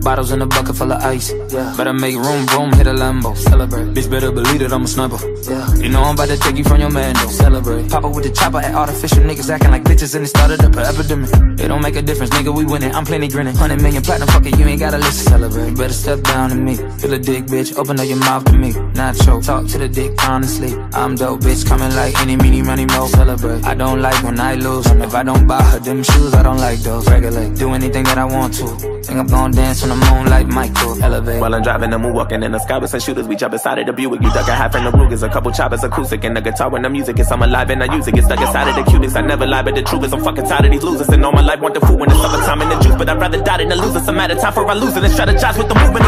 Bottles 0.06 0.32
in 0.32 0.39
a 0.39 0.46
bucket 0.46 0.76
full 0.76 0.91
of 0.91 1.02
ice. 1.02 1.34
Yeah. 1.50 1.74
Better 1.76 1.91
make 1.91 2.15
room, 2.15 2.46
room, 2.54 2.72
hit 2.74 2.86
a 2.86 2.94
Lambo. 2.94 3.36
Celebrate. 3.36 3.88
Bitch, 3.96 4.08
better 4.08 4.32
believe 4.32 4.62
it, 4.62 4.72
I'm 4.72 4.84
a 4.84 4.88
sniper. 4.88 5.18
Yeah. 5.50 5.65
You 5.78 5.89
know 5.89 6.04
I'm 6.04 6.13
about 6.13 6.28
to 6.28 6.38
take 6.38 6.58
you 6.58 6.63
from 6.63 6.80
your 6.80 6.91
man, 6.91 7.15
though. 7.15 7.30
Celebrate. 7.30 7.89
Pop 7.89 8.04
up 8.04 8.13
with 8.13 8.24
the 8.24 8.30
chopper 8.30 8.60
at 8.60 8.76
artificial 8.76 9.24
niggas 9.24 9.50
acting 9.50 9.72
like 9.72 9.84
bitches 9.84 10.13
and 10.13 10.24
it 10.24 10.28
started 10.28 10.63
up 10.63 10.76
an 10.76 10.86
epidemic. 10.86 11.32
It 11.60 11.70
don't 11.70 11.82
make 11.82 11.96
a 11.96 12.04
difference, 12.04 12.30
nigga, 12.36 12.56
we 12.56 12.65
winning. 12.65 12.94
I'm 12.94 13.04
plenty 13.04 13.28
grinning. 13.28 13.56
100 13.56 13.82
million 13.82 14.04
platinum, 14.04 14.28
fuck 14.28 14.46
it, 14.46 14.60
you 14.60 14.65
ain't 14.68 14.80
gotta 14.80 15.00
listen. 15.00 15.26
Celebrate. 15.26 15.76
Better 15.76 15.94
step 15.94 16.22
down 16.22 16.52
to 16.52 16.56
me. 16.56 16.76
Feel 16.76 17.13
a 17.13 17.18
dick, 17.18 17.46
bitch. 17.46 17.76
Open 17.76 18.00
up 18.00 18.08
your 18.08 18.18
mouth 18.18 18.46
to 18.46 18.54
me. 18.54 18.74
Not 18.94 19.15
choke. 19.18 19.41
Talk 19.41 19.65
to 19.70 19.80
the 19.80 19.89
dick, 19.89 20.13
honestly. 20.22 20.76
I'm 20.94 21.15
dope, 21.15 21.39
bitch. 21.41 21.65
Coming 21.65 21.89
like 21.96 22.15
any, 22.20 22.36
meeny, 22.38 22.62
money, 22.62 22.86
mo. 22.86 23.08
Celebrate. 23.08 23.65
I 23.65 23.74
don't 23.74 24.04
like 24.04 24.24
when 24.24 24.39
I 24.39 24.54
lose. 24.54 24.86
If 24.86 25.15
I 25.15 25.24
don't 25.24 25.48
buy 25.48 25.63
her 25.63 25.80
them 25.80 26.04
shoes, 26.04 26.36
I 26.36 26.44
don't 26.44 26.60
like 26.60 26.78
those. 26.82 27.10
Regulate. 27.10 27.56
Do 27.58 27.74
anything 27.74 28.04
that 28.04 28.20
I 28.20 28.26
want 28.26 28.54
to. 28.62 28.95
Think 29.06 29.20
I'm 29.20 29.28
gonna 29.28 29.54
dance 29.54 29.84
on 29.84 29.89
the 29.89 29.96
moon 29.96 30.26
like 30.32 30.48
Michael. 30.48 31.04
Elevate. 31.04 31.39
While 31.39 31.54
I'm 31.54 31.62
driving 31.62 31.91
the 31.91 32.00
moon, 32.00 32.13
walking 32.15 32.41
in 32.41 32.52
the 32.52 32.58
sky 32.58 32.80
with 32.80 32.89
some 32.89 33.00
shooters, 33.00 33.28
we 33.28 33.36
jump 33.36 33.54
inside 33.54 33.78
of 33.78 33.86
the 33.86 33.94
Buick. 33.94 34.20
You 34.20 34.32
duck 34.32 34.48
a 34.48 34.56
half 34.56 34.74
in 34.74 34.84
the 34.84 34.91
Rugers, 34.91 35.22
a 35.22 35.30
couple 35.30 35.52
choppers, 35.52 35.84
acoustic, 35.84 36.24
and 36.24 36.36
the 36.36 36.41
guitar 36.41 36.72
when 36.72 36.82
the 36.82 36.89
music 36.89 37.20
is. 37.20 37.32
I'm 37.32 37.44
alive 37.44 37.70
and 37.70 37.84
I 37.84 37.96
use 37.96 38.08
it. 38.08 38.15
Get 38.15 38.24
stuck 38.24 38.41
inside 38.41 38.68
of 38.68 38.76
the 38.76 38.91
cubics. 38.91 39.15
I 39.15 39.22
never 39.22 39.46
lie, 39.46 39.62
but 39.62 39.76
the 39.76 39.84
truth 39.84 40.06
is 40.06 40.12
I'm 40.12 40.24
fucking 40.24 40.46
tired 40.46 40.65
of 40.65 40.72
these 40.72 40.82
losers. 40.82 41.10
And 41.10 41.24
all 41.24 41.34
my 41.34 41.41
life 41.41 41.60
want 41.60 41.76
the 41.76 41.82
food 41.82 42.00
when 42.00 42.10
it's 42.10 42.20
summertime 42.20 42.62
in 42.63 42.70
the 42.70 42.80
juice, 42.80 42.96
but 42.96 43.08
I'd 43.08 43.20
rather 43.20 43.44
die 43.44 43.58
than 43.58 43.70
to 43.70 43.76
lose 43.76 43.96
it. 43.96 44.06
Some 44.06 44.15
matter 44.15 44.36
time 44.36 44.54
for 44.54 44.68
I 44.68 44.74
lose 44.74 44.98
it 44.98 45.04
and 45.04 45.13
strategize 45.13 45.58
with 45.58 45.70
the 45.70 45.76
movement. 45.76 46.06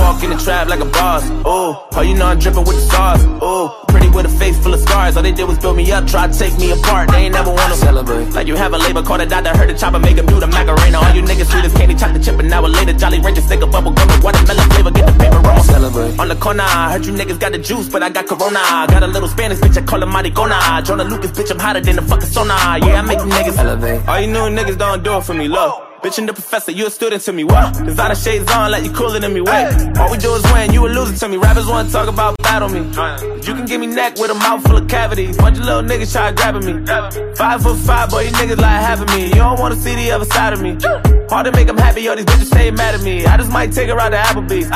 Walk 0.00 0.22
in 0.24 0.30
the 0.30 0.36
trap 0.36 0.66
like 0.66 0.80
a 0.80 0.84
boss. 0.86 1.22
Oh, 1.44 1.86
oh, 1.92 2.00
you 2.02 2.16
know 2.16 2.26
I'm 2.26 2.40
dripping 2.40 2.64
with 2.64 2.74
the 2.74 2.86
sauce. 2.90 3.22
Oh, 3.40 3.85
with 4.16 4.26
a 4.26 4.38
face 4.40 4.58
full 4.58 4.72
of 4.72 4.80
scars. 4.80 5.16
All 5.16 5.22
they 5.22 5.32
did 5.32 5.46
was 5.46 5.58
build 5.58 5.76
me 5.76 5.92
up, 5.92 6.06
try 6.06 6.26
to 6.26 6.36
take 6.36 6.56
me 6.58 6.72
apart. 6.72 7.10
They 7.10 7.28
ain't 7.28 7.34
never 7.34 7.52
wanna 7.52 7.76
celebrate. 7.76 8.30
Like 8.32 8.46
you 8.48 8.56
have 8.56 8.72
a 8.72 8.78
label 8.78 9.02
called 9.02 9.20
a 9.20 9.26
doctor, 9.26 9.50
heard 9.56 9.68
the 9.68 9.78
chopper 9.78 9.98
make 9.98 10.16
him 10.16 10.26
do 10.26 10.40
the 10.40 10.46
Macarena. 10.46 10.98
All 10.98 11.14
you 11.14 11.22
niggas 11.22 11.50
sweet 11.52 11.64
as 11.64 11.74
candy, 11.74 11.94
chop 11.94 12.12
the 12.14 12.18
chip, 12.18 12.38
and 12.40 12.48
now 12.48 12.62
later. 12.62 12.94
Jolly 12.94 13.20
Rancher, 13.20 13.42
stick 13.42 13.60
a 13.62 13.66
bubble 13.66 13.92
gum, 13.92 14.08
and 14.08 14.22
watermelon 14.24 14.70
flavor, 14.70 14.90
get 14.90 15.06
the 15.06 15.12
paper 15.12 15.38
roll. 15.38 15.60
Celebrate. 15.60 16.18
On 16.18 16.28
the 16.28 16.36
corner, 16.36 16.64
I 16.64 16.92
heard 16.92 17.04
you 17.04 17.12
niggas 17.12 17.38
got 17.38 17.52
the 17.52 17.58
juice, 17.58 17.88
but 17.88 18.02
I 18.02 18.08
got 18.08 18.26
Corona. 18.26 18.86
Got 18.88 19.02
a 19.02 19.06
little 19.06 19.28
Spanish 19.28 19.58
bitch, 19.58 19.76
I 19.76 19.82
call 19.82 20.02
him 20.02 20.10
Maricona. 20.10 20.82
Joyner 20.84 21.04
Lucas, 21.04 21.30
bitch, 21.32 21.50
I'm 21.50 21.58
hotter 21.58 21.80
than 21.80 21.96
the 21.96 22.02
fucking 22.02 22.28
sauna. 22.28 22.56
Yeah, 22.84 23.00
I 23.00 23.02
make 23.02 23.18
them 23.18 23.30
niggas 23.30 23.58
elevate. 23.58 24.08
All 24.08 24.18
you 24.20 24.28
new 24.28 24.48
niggas 24.58 24.78
don't 24.78 25.04
do 25.04 25.18
it 25.18 25.24
for 25.24 25.34
me, 25.34 25.48
low. 25.48 25.82
Bitch 26.02 26.18
and 26.18 26.28
the 26.28 26.32
professor, 26.32 26.72
you 26.72 26.86
a 26.86 26.90
student 26.90 27.22
to 27.22 27.32
me, 27.32 27.42
what? 27.42 27.72
Designer 27.84 28.14
shades 28.14 28.50
on 28.52 28.70
like 28.70 28.84
you 28.84 28.92
cooler 28.92 29.18
than 29.18 29.34
me, 29.34 29.40
wait. 29.40 29.98
All 29.98 30.10
we 30.10 30.18
do 30.18 30.32
is 30.34 30.42
win, 30.52 30.72
you 30.72 30.86
a 30.86 30.88
loser 30.88 31.16
to 31.16 31.28
me. 31.28 31.36
Rappers 31.36 31.66
wanna 31.66 31.90
talk 31.90 32.08
about 32.08 32.36
battle 32.38 32.68
me. 32.68 32.80
You 33.46 33.54
can 33.54 33.64
give 33.64 33.80
me 33.80 33.86
neck 33.86 34.18
with 34.18 34.30
a 34.32 34.34
mouth 34.34 34.62
full 34.66 34.76
of 34.76 34.88
cavities. 34.88 35.36
Bunch 35.36 35.58
of 35.58 35.64
little 35.64 35.82
niggas 35.82 36.10
try 36.10 36.32
grabbing 36.32 36.66
me. 36.66 36.84
Five 37.36 37.62
foot 37.62 37.78
five, 37.78 38.10
boy, 38.10 38.22
you 38.22 38.30
niggas 38.32 38.58
like 38.58 38.80
having 38.82 39.06
me. 39.14 39.28
You 39.28 39.36
don't 39.36 39.60
wanna 39.60 39.76
see 39.76 39.94
the 39.94 40.10
other 40.10 40.24
side 40.24 40.52
of 40.52 40.60
me. 40.60 40.76
Hard 41.28 41.46
to 41.46 41.52
make 41.52 41.66
them 41.66 41.76
happy, 41.76 42.02
yo, 42.02 42.14
these 42.14 42.24
bitches 42.24 42.46
stay 42.46 42.70
mad 42.70 42.94
at 42.94 43.02
me. 43.02 43.24
I 43.26 43.36
just 43.36 43.50
might 43.50 43.72
take 43.72 43.88
her 43.88 43.98
out 43.98 44.10
to 44.10 44.16
Applebee's. 44.16 44.70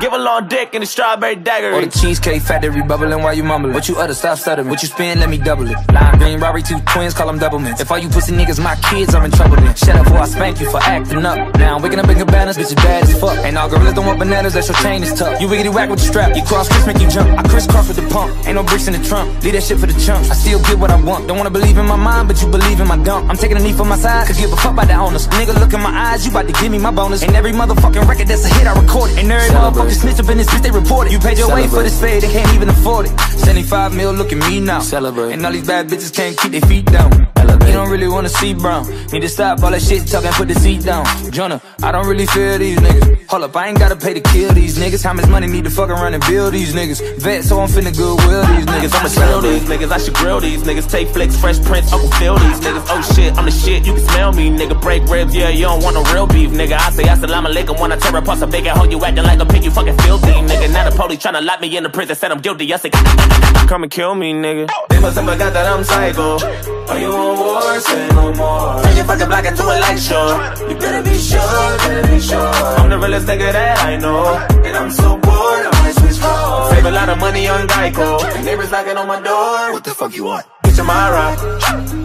Give 0.00 0.12
a 0.12 0.18
long 0.18 0.48
dick 0.48 0.74
and 0.74 0.82
a 0.82 0.86
strawberry 0.86 1.36
dagger. 1.36 1.72
Or 1.72 1.80
the 1.80 1.90
cheesecake 1.90 2.42
factory 2.42 2.82
bubbling 2.82 3.22
while 3.22 3.34
you 3.34 3.44
mumbling. 3.44 3.72
What 3.72 3.88
you 3.88 3.96
utter, 3.96 4.14
stop 4.14 4.38
stuttering. 4.38 4.68
What 4.68 4.82
you 4.82 4.88
spin, 4.88 5.20
let 5.20 5.28
me 5.28 5.38
double 5.38 5.68
it. 5.68 5.76
Lime 5.92 6.18
green, 6.18 6.40
robbery, 6.40 6.62
two 6.62 6.80
twins, 6.92 7.14
call 7.14 7.26
them 7.26 7.38
doublemans. 7.38 7.80
If 7.80 7.90
all 7.90 7.98
you 7.98 8.08
pussy 8.08 8.32
niggas 8.34 8.62
my 8.62 8.76
kids, 8.90 9.14
I'm 9.14 9.24
in 9.24 9.30
trouble 9.30 9.56
then. 9.56 9.74
Shut 9.74 9.96
up 9.96 10.04
before 10.04 10.18
I 10.18 10.26
spank 10.26 10.60
you 10.60 10.70
for 10.70 10.78
acting 10.78 11.24
up. 11.24 11.56
Now 11.56 11.76
I'm 11.76 11.82
waking 11.82 12.00
up 12.00 12.08
in 12.08 12.18
cabanas, 12.18 12.56
bitch 12.56 12.70
is 12.70 12.74
bad 12.74 13.04
as 13.04 13.20
fuck. 13.20 13.38
Ain't 13.44 13.56
all 13.56 13.68
gorillas 13.68 13.94
don't 13.94 14.06
want 14.06 14.18
bananas, 14.18 14.54
that's 14.54 14.68
your 14.68 14.78
chain 14.78 15.02
is 15.02 15.14
tough. 15.14 15.40
You 15.40 15.46
wiggity 15.46 15.72
whack 15.72 15.88
with 15.88 16.00
the 16.00 16.06
strap, 16.06 16.36
you 16.36 16.42
cross 16.42 16.68
Chris 16.68 16.86
make 16.86 17.00
you 17.00 17.08
jump. 17.08 17.30
I 17.38 17.42
crisscross 17.48 17.88
with 17.88 17.96
the 17.96 18.08
pump, 18.12 18.30
ain't 18.46 18.54
no 18.54 18.62
bricks 18.62 18.86
in 18.86 18.92
the 18.92 19.02
trunk. 19.08 19.26
Leave 19.42 19.54
that 19.54 19.64
shit 19.64 19.78
for 19.80 19.86
the 19.86 19.98
chumps. 19.98 20.30
I 20.30 20.34
still 20.34 20.60
get 20.62 20.78
what 20.78 20.90
I 20.90 21.00
want. 21.00 21.26
Don't 21.26 21.38
wanna 21.38 21.50
believe 21.50 21.78
in 21.78 21.86
my 21.86 21.96
mind, 21.96 22.28
but 22.28 22.40
you 22.40 22.48
believe 22.48 22.78
in 22.78 22.86
my 22.86 22.98
dump. 22.98 23.30
I'm 23.30 23.36
taking 23.36 23.56
a 23.56 23.60
knee 23.60 23.72
for 23.72 23.84
my 23.84 23.96
side, 23.96 24.26
cause 24.26 24.38
give 24.38 24.52
a 24.52 24.56
fuck 24.56 24.72
about 24.72 24.88
the 24.88 24.94
owners. 24.94 25.26
Nigga, 25.28 25.58
look 25.58 25.72
in 25.72 25.80
my 25.80 25.90
eyes, 25.90 26.24
you 26.24 26.30
about 26.30 26.46
to 26.46 26.52
give 26.60 26.70
me 26.70 26.78
my 26.78 26.90
bonus. 26.90 27.22
And 27.22 27.34
every 27.34 27.52
motherfucking 27.52 28.06
record 28.06 28.28
that's 28.28 28.44
a 28.44 28.52
hit, 28.54 28.66
I 28.66 28.78
record 28.78 29.10
it. 29.10 29.18
And 29.18 29.32
every 29.32 29.48
motherfucking 29.56 29.98
snitch 30.02 30.20
up 30.20 30.28
in 30.28 30.38
this 30.38 30.48
bitch, 30.48 30.62
they 30.62 30.70
report 30.70 31.06
it. 31.06 31.12
You 31.12 31.18
paid 31.18 31.38
your 31.38 31.52
way 31.54 31.66
for 31.66 31.82
this 31.82 31.98
fade, 32.00 32.22
they 32.22 32.32
can't 32.32 32.52
even 32.54 32.68
afford 32.68 33.06
it. 33.06 33.18
75 33.38 33.94
mil, 33.96 34.12
look 34.12 34.32
at 34.32 34.38
me 34.38 34.60
now. 34.60 34.80
Celebrate. 34.80 35.32
And 35.32 35.44
all 35.46 35.52
these 35.52 35.66
bad 35.66 35.88
bitches 35.88 36.12
can't 36.14 36.36
keep 36.36 36.52
their 36.52 36.60
feet 36.62 36.86
down. 36.86 37.31
You 37.72 37.78
don't 37.78 37.88
really 37.88 38.06
wanna 38.06 38.28
see 38.28 38.52
brown. 38.52 38.84
Need 39.12 39.22
to 39.22 39.30
stop 39.30 39.62
all 39.62 39.70
that 39.70 39.80
shit 39.80 40.06
talking, 40.06 40.26
and 40.26 40.36
put 40.36 40.46
the 40.46 40.54
seat 40.54 40.84
down. 40.84 41.06
Joyner, 41.32 41.58
I 41.82 41.90
don't 41.90 42.06
really 42.06 42.26
feel 42.26 42.58
these 42.58 42.76
niggas. 42.76 43.26
Hold 43.30 43.44
up, 43.44 43.56
I 43.56 43.68
ain't 43.68 43.78
gotta 43.78 43.96
pay 43.96 44.12
to 44.12 44.20
kill 44.20 44.52
these 44.52 44.76
niggas. 44.76 45.02
How 45.02 45.14
much 45.14 45.26
money 45.26 45.46
need 45.46 45.64
to 45.64 45.70
fuck 45.70 45.88
around 45.88 46.12
and 46.12 46.22
build 46.26 46.52
these 46.52 46.74
niggas? 46.74 47.00
Vet, 47.16 47.44
so 47.44 47.60
I'm 47.60 47.70
finna 47.70 47.96
goodwill 47.96 48.44
these 48.44 48.66
niggas. 48.66 48.94
I'ma 48.94 49.08
smell 49.08 49.40
these 49.40 49.62
niggas, 49.62 49.90
I 49.90 49.96
should 49.96 50.12
grill 50.12 50.40
these 50.40 50.62
niggas. 50.64 50.90
Take 50.90 51.08
flicks, 51.08 51.34
fresh 51.40 51.58
prints, 51.64 51.90
Uncle 51.94 52.10
Phil 52.18 52.36
these 52.36 52.60
niggas. 52.60 52.84
Oh 52.90 53.00
shit, 53.14 53.32
I'm 53.38 53.46
the 53.46 53.50
shit, 53.50 53.86
you 53.86 53.94
can 53.94 54.04
smell 54.04 54.32
me, 54.32 54.50
nigga. 54.50 54.78
Break 54.78 55.04
ribs, 55.08 55.34
yeah, 55.34 55.48
you 55.48 55.64
don't 55.64 55.82
want 55.82 55.94
no 55.94 56.04
real 56.12 56.26
beef, 56.26 56.50
nigga. 56.50 56.76
I 56.76 56.90
say 56.90 57.04
assalamu 57.04 57.54
alaikum 57.54 57.80
when 57.80 57.90
I 57.90 57.96
tear 57.96 58.14
apart 58.14 58.38
some 58.38 58.50
big 58.50 58.66
hoe. 58.66 58.84
You 58.84 59.02
acting 59.02 59.24
like 59.24 59.40
a 59.40 59.46
pig, 59.46 59.64
you 59.64 59.70
fucking 59.70 59.96
filthy, 59.96 60.32
nigga. 60.44 60.70
Now 60.70 60.90
the 60.90 60.94
police 60.94 61.20
tryna 61.20 61.42
lock 61.42 61.62
me 61.62 61.74
in 61.74 61.84
the 61.84 61.88
prison, 61.88 62.16
said 62.16 62.30
I'm 62.30 62.42
guilty. 62.42 62.70
I 62.74 62.76
say, 62.76 62.90
come 62.90 63.82
and 63.82 63.90
kill 63.90 64.14
me, 64.14 64.34
nigga. 64.34 64.68
They 64.90 65.00
must 65.00 65.16
have 65.16 65.24
forgot 65.24 65.54
that 65.54 65.66
I'm 65.66 65.84
psycho. 65.84 66.81
Are 66.88 66.98
you 66.98 67.12
on 67.12 67.38
war? 67.38 67.80
Say 67.80 68.08
no 68.08 68.32
more. 68.34 68.82
Turn 68.82 68.96
your 68.96 69.04
fucking 69.04 69.28
black 69.28 69.46
into 69.46 69.62
a 69.62 69.76
light 69.84 69.98
show. 69.98 70.26
You 70.68 70.76
better 70.76 71.02
be 71.02 71.16
sure, 71.18 71.78
better 71.78 72.08
be 72.08 72.20
sure. 72.20 72.52
I'm 72.78 72.90
the 72.90 72.98
realest 72.98 73.26
nigga 73.26 73.52
that 73.52 73.78
I 73.80 73.96
know. 73.96 74.36
And 74.66 74.76
I'm 74.76 74.90
so 74.90 75.16
bored, 75.16 75.66
I 75.66 75.70
might 75.82 75.94
switch 75.94 76.20
roles. 76.22 76.70
Save 76.70 76.86
a 76.86 76.90
lot 76.90 77.08
of 77.08 77.18
money 77.18 77.48
on 77.48 77.66
Geico. 77.68 78.22
And 78.36 78.44
neighbors 78.44 78.70
knocking 78.70 78.96
on 78.96 79.06
my 79.06 79.20
door. 79.20 79.72
What 79.72 79.84
the 79.84 79.94
fuck 79.94 80.14
you 80.14 80.24
want? 80.24 80.46
Am 80.78 80.90
I 80.90 81.10
right? 81.10 81.38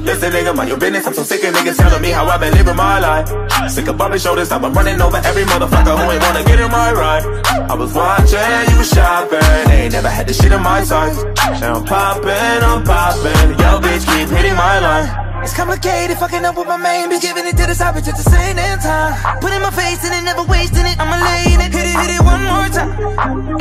Listen, 0.03 0.31
nigga, 0.31 0.55
mind 0.55 0.69
your 0.69 0.77
business. 0.77 1.07
I'm 1.07 1.13
so 1.13 1.23
sick 1.23 1.43
of 1.43 1.53
niggas 1.53 1.77
telling 1.77 2.01
me 2.01 2.11
how 2.11 2.25
I've 2.25 2.39
been 2.39 2.53
living 2.53 2.75
my 2.75 2.99
life. 2.99 3.27
Sick 3.69 3.87
of 3.87 3.97
bumping 3.97 4.19
shoulders, 4.19 4.51
I've 4.51 4.61
been 4.61 4.73
running 4.73 5.01
over 5.01 5.17
every 5.17 5.43
motherfucker 5.43 5.97
who 5.97 6.11
ain't 6.11 6.21
wanna 6.21 6.43
get 6.43 6.59
in 6.59 6.71
my 6.71 6.91
ride. 6.91 7.25
I 7.69 7.75
was 7.75 7.93
watching, 7.93 8.39
you 8.71 8.77
was 8.77 8.89
shopping. 8.89 9.39
Ain't 9.71 9.93
never 9.93 10.09
had 10.09 10.27
this 10.27 10.39
shit 10.41 10.51
in 10.51 10.61
my 10.61 10.83
size. 10.83 11.23
Now 11.59 11.75
I'm 11.75 11.85
popping, 11.85 12.29
I'm 12.31 12.83
popping. 12.83 13.49
Yo, 13.59 13.79
bitch, 13.79 14.05
keep 14.05 14.29
hitting 14.29 14.55
my 14.55 14.79
line. 14.79 15.43
It's 15.43 15.55
complicated, 15.55 16.17
fucking 16.17 16.43
up 16.45 16.57
with 16.57 16.67
my 16.67 16.77
main 16.77 17.09
bitch, 17.09 17.21
giving 17.21 17.45
it 17.45 17.57
to 17.57 17.65
the 17.67 17.75
side 17.75 17.95
bitch 17.95 18.07
at 18.07 18.17
the 18.17 18.29
same 18.29 18.55
time. 18.79 19.39
Putting 19.39 19.61
my 19.61 19.71
face 19.71 20.03
in 20.05 20.13
it, 20.13 20.23
never 20.23 20.43
wasting 20.43 20.85
it. 20.85 20.99
I'ma 20.99 21.17
lay 21.23 21.53
in 21.53 21.61
it, 21.61 21.73
hit 21.73 21.85
it, 21.85 21.95
hit 21.99 22.11
it 22.15 22.23
one 22.23 22.43
more 22.43 22.67
time. 22.69 22.91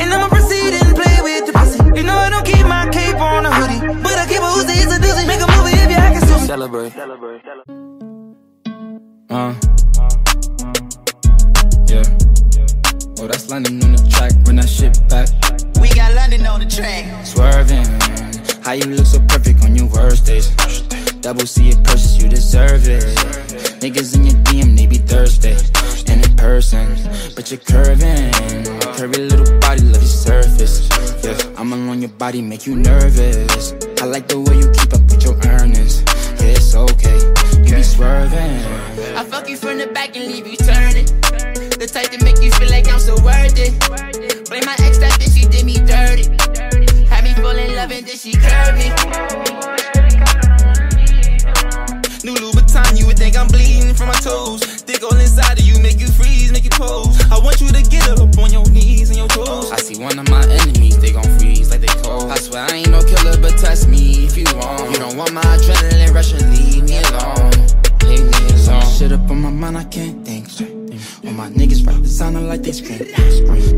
And 0.01 0.13
I'ma 0.13 0.27
proceed 0.27 0.73
and 0.73 0.95
play 0.95 1.17
with 1.21 1.45
the 1.47 1.53
pussy. 1.53 1.86
You 1.97 2.03
know 2.03 2.15
I 2.15 2.29
don't 2.29 2.45
keep 2.45 2.63
my 2.67 2.87
cape 2.91 3.15
on 3.19 3.43
a 3.43 3.51
hoodie, 3.51 3.79
but 4.03 4.19
I 4.19 4.27
keep 4.27 4.37
a 4.37 4.51
Uzi, 4.53 4.83
it's 4.83 4.95
a 4.95 4.99
doozy. 4.99 5.25
Make 5.25 5.41
a 5.41 5.47
movie 5.57 5.71
if 5.73 5.89
you 5.89 5.95
act 5.95 6.19
can 6.19 6.27
sue 6.27 6.45
Celebrate. 6.45 6.95
Uh. 9.31 9.55
Yeah. 11.87 12.03
Oh, 13.19 13.25
that's 13.25 13.49
London 13.49 13.83
on 13.83 13.95
the 13.95 14.07
track. 14.11 14.31
Run 14.45 14.57
that 14.57 14.69
shit 14.69 14.93
back. 15.09 15.27
We 15.81 15.89
got 15.89 16.13
London 16.13 16.45
on 16.45 16.59
the 16.59 16.67
track. 16.67 17.25
Swerving. 17.25 18.36
How 18.67 18.73
you 18.73 18.83
look 18.83 19.05
so 19.05 19.21
perfect 19.29 19.63
on 19.63 19.77
your 19.77 19.85
worst 19.85 20.25
days. 20.25 20.49
Double 21.21 21.45
C 21.45 21.69
it 21.69 21.81
purchase, 21.85 22.21
you 22.21 22.27
deserve 22.27 22.85
it. 22.89 23.15
Niggas 23.79 24.13
in 24.13 24.25
your 24.25 24.35
DM, 24.43 24.75
they 24.75 24.85
be 24.85 24.97
thirsty. 24.97 25.55
And 26.11 26.25
in 26.25 26.35
person, 26.35 26.85
but 27.33 27.49
you're 27.49 27.61
curving. 27.61 28.33
Curvy 28.99 29.29
little 29.29 29.57
body, 29.59 29.83
love 29.83 30.01
your 30.01 30.11
surface. 30.11 30.89
Yeah, 31.23 31.37
I'm 31.57 31.71
along 31.71 32.01
your 32.01 32.09
body, 32.19 32.41
make 32.41 32.67
you 32.67 32.75
nervous. 32.75 33.71
I 34.01 34.05
like 34.05 34.27
the 34.27 34.41
way 34.41 34.57
you 34.57 34.69
keep 34.73 34.93
up 34.93 35.01
with 35.09 35.23
your 35.23 35.37
earnings. 35.47 36.03
Yeah, 36.35 36.59
it's 36.59 36.75
okay, 36.75 37.19
you 37.63 37.73
be 37.73 37.83
swerving. 37.83 38.65
I 39.15 39.23
fuck 39.23 39.47
you 39.47 39.55
from 39.55 39.77
the 39.77 39.87
back 39.87 40.13
and 40.17 40.25
leave 40.25 40.45
you 40.45 40.56
Had 48.33 48.75
me 48.75 48.89
fall 48.97 49.13
in 49.13 49.45
love 49.47 49.77
and 49.95 49.95
then 49.95 50.09
she 50.09 50.17
curved 50.17 50.95
me. 50.95 51.47
from 53.97 54.07
my 54.07 54.19
toes. 54.19 54.61
Thick 54.63 55.03
all 55.03 55.17
inside 55.17 55.59
of 55.59 55.65
you, 55.65 55.79
make 55.81 55.99
you 55.99 56.07
freeze, 56.07 56.51
make 56.51 56.63
you 56.63 56.69
pose. 56.69 57.19
I 57.31 57.39
want 57.39 57.59
you 57.59 57.67
to 57.67 57.81
get 57.83 58.07
up 58.09 58.37
on 58.37 58.51
your 58.51 58.67
knees 58.69 59.09
and 59.09 59.17
your 59.17 59.27
toes. 59.27 59.71
I 59.71 59.77
see 59.77 60.01
one 60.01 60.17
of 60.19 60.29
my 60.29 60.43
enemies, 60.43 60.97
they 60.99 61.11
gon' 61.11 61.27
freeze 61.39 61.71
like 61.71 61.81
they 61.81 61.93
cold. 62.01 62.31
I 62.31 62.37
swear 62.37 62.63
I 62.63 62.75
ain't 62.75 62.89
no 62.89 63.03
killer, 63.03 63.37
but 63.41 63.57
test 63.57 63.87
me 63.87 64.25
if 64.25 64.37
you 64.37 64.45
want. 64.55 64.91
You 64.91 64.99
don't 64.99 65.17
want 65.17 65.33
my 65.33 65.41
adrenaline 65.41 66.13
rushing, 66.13 66.39
leave 66.51 66.83
me 66.83 66.97
alone. 67.09 67.51
Leave 68.05 68.25
me 68.25 68.65
alone. 68.65 68.85
Shit 68.97 69.11
up 69.11 69.29
on 69.29 69.41
my 69.41 69.49
mind, 69.49 69.77
I 69.77 69.83
can't 69.85 70.25
think 70.25 70.49
straight. 70.49 70.86
All 71.25 71.33
my 71.33 71.49
niggas 71.49 71.85
rap 71.85 72.05
sounding 72.05 72.47
like 72.47 72.63
they 72.63 72.71
scream. 72.71 72.99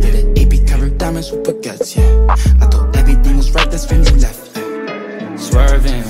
Did 0.01 0.15
an 0.15 0.37
AP 0.37 0.67
covered 0.67 0.97
diamonds 0.97 1.31
with 1.31 1.43
baguettes, 1.43 1.95
yeah. 1.95 2.35
I 2.61 2.65
thought 2.67 2.95
everything 2.95 3.37
was 3.37 3.51
right, 3.51 3.69
that's 3.69 3.89
when 3.89 4.05
you 4.05 4.11
left. 4.17 4.55
Swerving, 5.39 6.03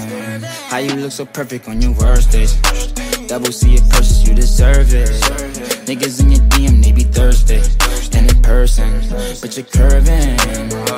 how 0.70 0.78
you 0.78 0.94
look 0.96 1.12
so 1.12 1.26
perfect 1.26 1.68
on 1.68 1.82
your 1.82 1.92
worst 1.94 2.32
days. 2.32 2.54
Double 3.28 3.52
C 3.52 3.78
purchase, 3.90 4.28
you 4.28 4.34
deserve 4.34 4.94
it. 4.94 5.10
Niggas 5.86 6.22
in 6.22 6.32
your 6.32 6.42
DM, 6.50 6.84
they 6.84 6.92
be 6.92 7.04
thirsty. 7.04 7.62
And 8.18 8.30
in 8.30 8.42
person, 8.42 9.02
but 9.40 9.56
you're 9.56 9.66
curving. 9.66 10.38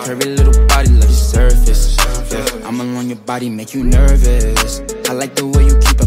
Curvy 0.03 0.37
little 0.37 0.67
body, 0.67 0.89
love 0.89 1.03
your 1.03 1.11
surface. 1.11 1.97
Yeah, 2.31 2.67
I'm 2.67 2.79
alone, 2.79 3.09
your 3.09 3.17
body 3.17 3.49
make 3.49 3.73
you 3.73 3.83
nervous. 3.83 4.81
I 5.09 5.13
like 5.13 5.35
the 5.35 5.45
way 5.45 5.65
you 5.65 5.77
keep 5.79 6.00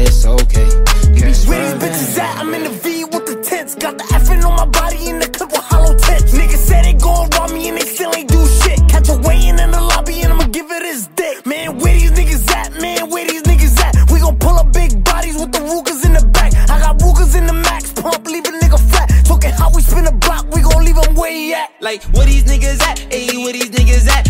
it's 0.00 0.24
okay. 0.26 0.68
You 1.14 1.22
be 1.22 1.34
Where 1.48 1.62
these 1.62 1.76
bitches 1.82 2.18
at? 2.18 2.38
I'm 2.40 2.52
in 2.54 2.64
the 2.64 2.70
V 2.70 3.04
with 3.04 3.26
the 3.26 3.42
tents. 3.42 3.74
Got 3.74 3.98
the 3.98 4.04
effing 4.04 4.44
on 4.44 4.56
my 4.56 4.66
body 4.66 5.08
in 5.08 5.18
the 5.18 5.28
clip 5.28 5.50
with 5.50 5.64
hollow 5.64 5.94
tips. 5.96 6.32
Niggas 6.32 6.64
said 6.68 6.84
they 6.84 6.94
gon' 6.94 7.28
rob 7.30 7.50
me 7.52 7.68
and 7.68 7.78
they 7.78 7.86
still 7.86 8.14
ain't 8.14 8.28
do 8.28 8.46
shit. 8.46 8.78
Catch 8.88 9.08
a 9.08 9.16
weighing 9.26 9.58
in 9.58 9.70
the 9.70 9.80
lobby 9.80 10.22
and 10.22 10.32
I'ma 10.32 10.46
give 10.48 10.70
it 10.70 10.82
his 10.82 11.06
dick. 11.08 11.46
Man, 11.46 11.78
where 11.78 11.94
these 11.94 12.12
niggas 12.12 12.50
at? 12.50 12.72
Man, 12.80 13.10
where 13.10 13.26
these 13.26 13.42
niggas 13.42 13.78
at? 13.80 14.10
We 14.10 14.20
gon' 14.20 14.38
pull 14.38 14.56
up 14.58 14.72
big 14.72 15.04
bodies 15.04 15.36
with 15.38 15.52
the 15.52 15.62
Rugers 15.62 16.04
in 16.04 16.12
the 16.12 16.24
back. 16.32 16.52
I 16.70 16.80
got 16.80 17.00
Rugers 17.02 17.34
in 17.34 17.46
the 17.46 17.52
max 17.52 17.92
pump, 17.92 18.26
leave 18.26 18.46
a 18.46 18.50
nigga 18.50 18.78
flat. 18.90 19.08
Talking 19.24 19.52
how 19.52 19.70
we 19.74 19.82
spin 19.82 20.06
a 20.06 20.12
block, 20.12 20.46
we 20.54 20.62
gon' 20.62 20.84
leave 20.84 20.96
him 20.96 21.14
where 21.14 21.32
he 21.32 21.54
at. 21.54 21.70
Like, 21.80 22.02
where 22.14 22.26
these 22.26 22.44
niggas 22.44 22.80
at? 22.82 22.98
Ayy, 23.10 23.42
where 23.44 23.52
these 23.52 23.70
niggas 23.70 23.80
at? 23.80 23.83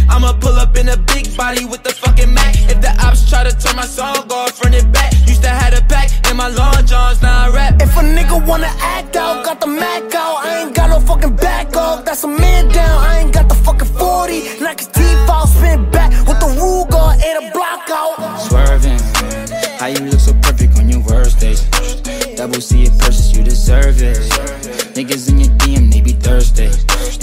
I'ma 0.09 0.33
pull 0.35 0.57
up 0.57 0.77
in 0.77 0.89
a 0.89 0.97
big 0.97 1.37
body 1.37 1.65
with 1.65 1.83
the 1.83 1.93
fucking 1.93 2.33
Mac. 2.33 2.55
If 2.71 2.81
the 2.81 2.93
ops 3.05 3.29
try 3.29 3.45
to 3.45 3.53
turn 3.57 3.77
my 3.77 3.87
song 3.87 4.31
off, 4.31 4.63
run 4.63 4.75
it 4.75 4.91
back. 4.93 5.13
Used 5.27 5.43
to 5.43 5.49
have 5.49 5.75
a 5.75 5.83
pack 5.83 6.11
in 6.31 6.37
my 6.37 6.49
long 6.49 6.85
johns, 6.87 7.23
now 7.23 7.47
I 7.47 7.49
rap. 7.51 7.81
If 7.81 7.97
a 7.97 8.01
nigga 8.01 8.47
wanna 8.47 8.73
act 8.79 9.17
out, 9.17 9.45
got 9.45 9.61
the 9.61 9.67
Mac 9.67 10.15
out. 10.15 10.45
I 10.45 10.63
ain't 10.63 10.75
got 10.75 10.91
no 10.91 11.01
fucking 11.01 11.37
back 11.37 11.77
off. 11.77 12.05
That's 12.05 12.25
a 12.25 12.29
man 12.29 12.69
down. 12.69 12.99
I 13.03 13.21
ain't 13.21 13.33
got 13.33 13.49
the 13.49 13.55
fucking 13.55 13.89
40. 13.89 14.61
Knock 14.61 14.79
his 14.79 14.89
teeth 14.89 15.29
out, 15.29 15.49
spin 15.49 15.91
back 15.91 16.11
with 16.27 16.41
the 16.41 16.51
Ruger, 16.61 17.09
and 17.27 17.45
a 17.45 17.51
block 17.53 17.89
out. 17.91 18.39
Swerving, 18.47 18.99
how 19.79 19.87
you 19.87 20.01
look 20.11 20.21
so 20.21 20.33
perfect 20.43 20.79
on 20.79 20.89
your 20.89 21.01
worst 21.01 21.41
days. 21.41 21.63
Double 22.37 22.61
C 22.61 22.85
it 22.85 22.99
purchase, 22.99 23.35
you 23.37 23.43
deserve 23.43 24.03
it. 24.03 24.64
Niggas 24.95 25.29
in 25.29 25.41
your 25.41 25.51
DM, 25.59 25.91
they 25.93 26.01
be 26.01 26.13
thirsty. 26.13 26.71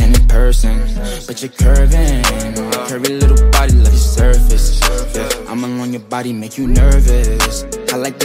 And 0.03 0.13
in 0.13 0.27
person, 0.27 0.77
but 1.25 1.41
you're 1.41 1.51
curving. 1.51 2.21
Curvy 2.91 3.17
little 3.21 3.49
body, 3.51 3.73
love 3.75 3.93
your 3.93 3.95
surface. 3.95 4.81
Yeah, 5.15 5.29
I'm 5.47 5.63
alone, 5.63 5.93
your 5.93 6.01
body 6.01 6.33
make 6.33 6.57
you 6.57 6.67
nervous. 6.67 7.63
I 7.93 7.95
like 7.95 8.19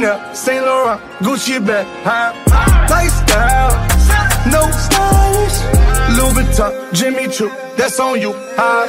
Chanel, 0.00 0.34
Saint 0.34 0.64
Laurent, 0.64 0.98
Gucci 1.20 1.64
bag, 1.64 1.86
huh? 2.04 2.32
Lifestyle, 2.88 3.76
no 4.48 4.70
stylish, 4.72 5.60
Louis 6.16 6.32
Vuitton, 6.32 6.94
Jimmy 6.94 7.28
Choo, 7.28 7.50
that's 7.76 8.00
on 8.00 8.18
you, 8.18 8.32
huh? 8.56 8.86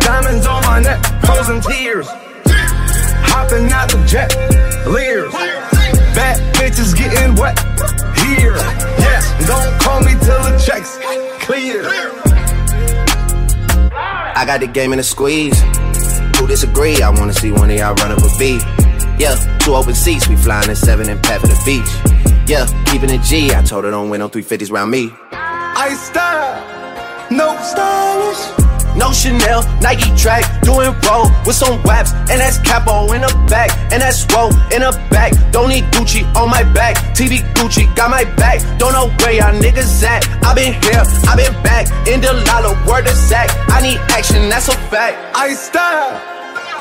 Diamonds 0.00 0.46
on 0.46 0.62
my 0.64 0.80
neck, 0.80 1.02
frozen 1.24 1.62
tears, 1.62 2.06
hopping 3.32 3.72
out 3.72 3.88
the 3.88 4.04
jet, 4.06 4.30
leers, 4.86 5.32
bad 6.12 6.38
bitches 6.54 6.94
getting 6.94 7.34
wet 7.36 7.58
here. 8.18 8.56
Yes, 9.00 9.24
don't 9.46 9.80
call 9.80 10.00
me 10.00 10.12
till 10.20 10.42
the 10.44 10.62
checks 10.62 10.98
clear. 11.42 11.82
I 14.36 14.44
got 14.46 14.60
the 14.60 14.66
game 14.66 14.92
in 14.92 14.98
a 14.98 15.02
squeeze. 15.02 15.58
Who 16.36 16.46
disagree? 16.46 17.00
I 17.00 17.08
wanna 17.08 17.32
see 17.32 17.52
one 17.52 17.70
of 17.70 17.76
y'all 17.76 17.94
run 17.94 18.12
up 18.12 18.18
a 18.18 18.38
beat. 18.38 18.62
Yeah, 19.18 19.58
two 19.58 19.74
open 19.74 19.94
seats, 19.94 20.28
we 20.28 20.36
flying 20.36 20.70
in 20.70 20.76
seven 20.76 21.08
and 21.08 21.22
pat 21.22 21.40
for 21.40 21.46
the 21.48 21.60
beach. 21.64 21.90
Yeah, 22.48 22.66
keeping 22.86 23.10
it 23.10 23.22
G. 23.22 23.54
I 23.54 23.62
told 23.62 23.84
her 23.84 23.90
don't 23.90 24.10
win 24.10 24.20
no 24.20 24.28
350s 24.28 24.70
round 24.72 24.90
me. 24.90 25.12
I 25.32 25.94
style, 25.94 27.30
no 27.30 27.56
stylish. 27.62 28.70
No 28.96 29.12
Chanel, 29.12 29.62
Nike 29.80 30.10
track, 30.16 30.42
doing 30.62 30.90
roll 31.06 31.30
with 31.46 31.54
some 31.54 31.80
waps, 31.84 32.12
and 32.28 32.40
that's 32.40 32.58
capo 32.58 33.12
in 33.12 33.20
the 33.20 33.46
back, 33.48 33.70
and 33.92 34.02
that's 34.02 34.26
roll 34.34 34.50
in 34.74 34.82
the 34.82 34.90
back. 35.10 35.32
Don't 35.52 35.68
need 35.68 35.84
Gucci 35.94 36.26
on 36.34 36.50
my 36.50 36.64
back, 36.74 36.96
TV 37.14 37.38
Gucci 37.54 37.86
got 37.94 38.10
my 38.10 38.24
back. 38.34 38.60
Don't 38.78 38.92
know 38.92 39.08
where 39.22 39.32
y'all 39.32 39.54
niggas 39.54 40.02
at. 40.02 40.26
I 40.44 40.54
been 40.54 40.74
here, 40.82 41.02
I 41.30 41.36
been 41.36 41.54
back, 41.62 41.86
in 42.08 42.20
the 42.20 42.32
lala, 42.50 42.74
word 42.86 43.06
of 43.06 43.14
sack. 43.14 43.48
I 43.68 43.80
need 43.80 43.98
action, 44.10 44.48
that's 44.48 44.68
a 44.68 44.76
fact. 44.90 45.16
I 45.36 45.54
style, 45.54 46.20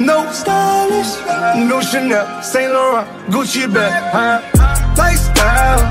No 0.00 0.30
stylish, 0.32 1.16
no 1.68 1.80
Chanel, 1.80 2.42
Saint 2.42 2.72
Laurent, 2.72 3.06
Gucci 3.30 3.66
bag, 3.72 3.92
huh? 4.12 4.40
Lifestyle, 4.96 5.82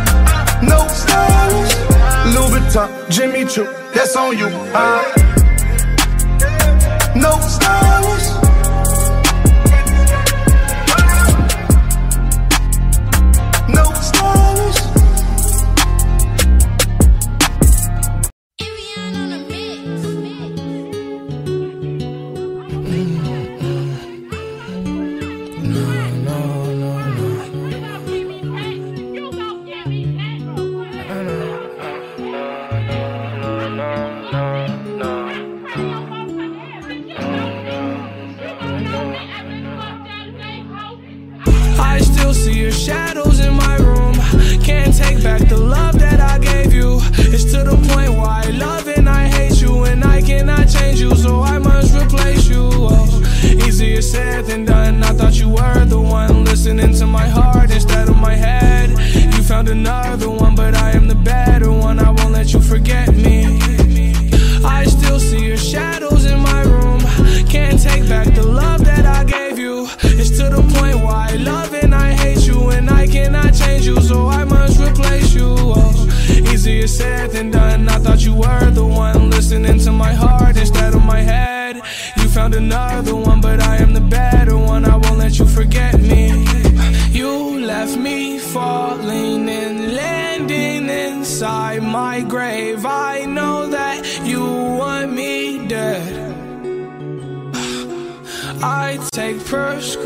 no 0.63 0.87
stylish, 0.87 1.75
Louis 2.33 2.59
Vuitton, 2.59 2.89
Jimmy 3.09 3.45
Choo, 3.45 3.65
that's 3.93 4.15
on 4.15 4.37
you, 4.37 4.47
huh? 4.71 5.03
No 7.15 7.31
stylish. 7.41 8.16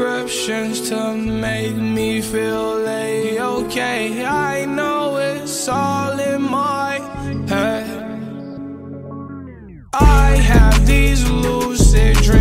Prescriptions 0.01 0.89
to 0.89 1.15
make 1.15 1.75
me 1.75 2.21
feel 2.21 2.87
a-okay. 2.87 4.25
I 4.25 4.65
know 4.65 5.17
it's 5.17 5.67
all 5.67 6.19
in 6.19 6.41
my 6.41 6.93
head. 7.47 7.85
I 9.93 10.29
have 10.37 10.87
these 10.87 11.29
lucid 11.29 12.15
dreams 12.17 12.40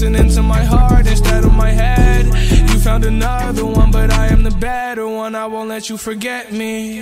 listening 0.00 0.30
to 0.30 0.42
my 0.42 0.64
heart 0.64 1.06
instead 1.06 1.44
of 1.44 1.52
my 1.52 1.68
head. 1.70 2.24
You 2.70 2.78
found 2.80 3.04
another 3.04 3.66
one, 3.66 3.90
but 3.90 4.10
I 4.10 4.28
am 4.28 4.42
the 4.44 4.50
better 4.50 5.06
one. 5.06 5.34
I 5.34 5.44
won't 5.46 5.68
let 5.68 5.90
you 5.90 5.98
forget 5.98 6.52
me. 6.52 6.94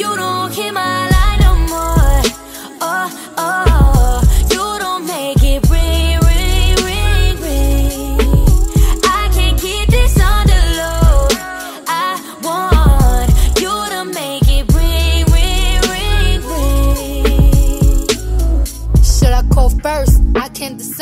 You 0.00 0.16
don't 0.16 0.52
hear 0.52 0.72
my 0.72 1.10
line 1.14 1.40
no 1.40 1.54
more. 1.72 2.22
Oh, 2.80 3.08
oh, 3.36 3.71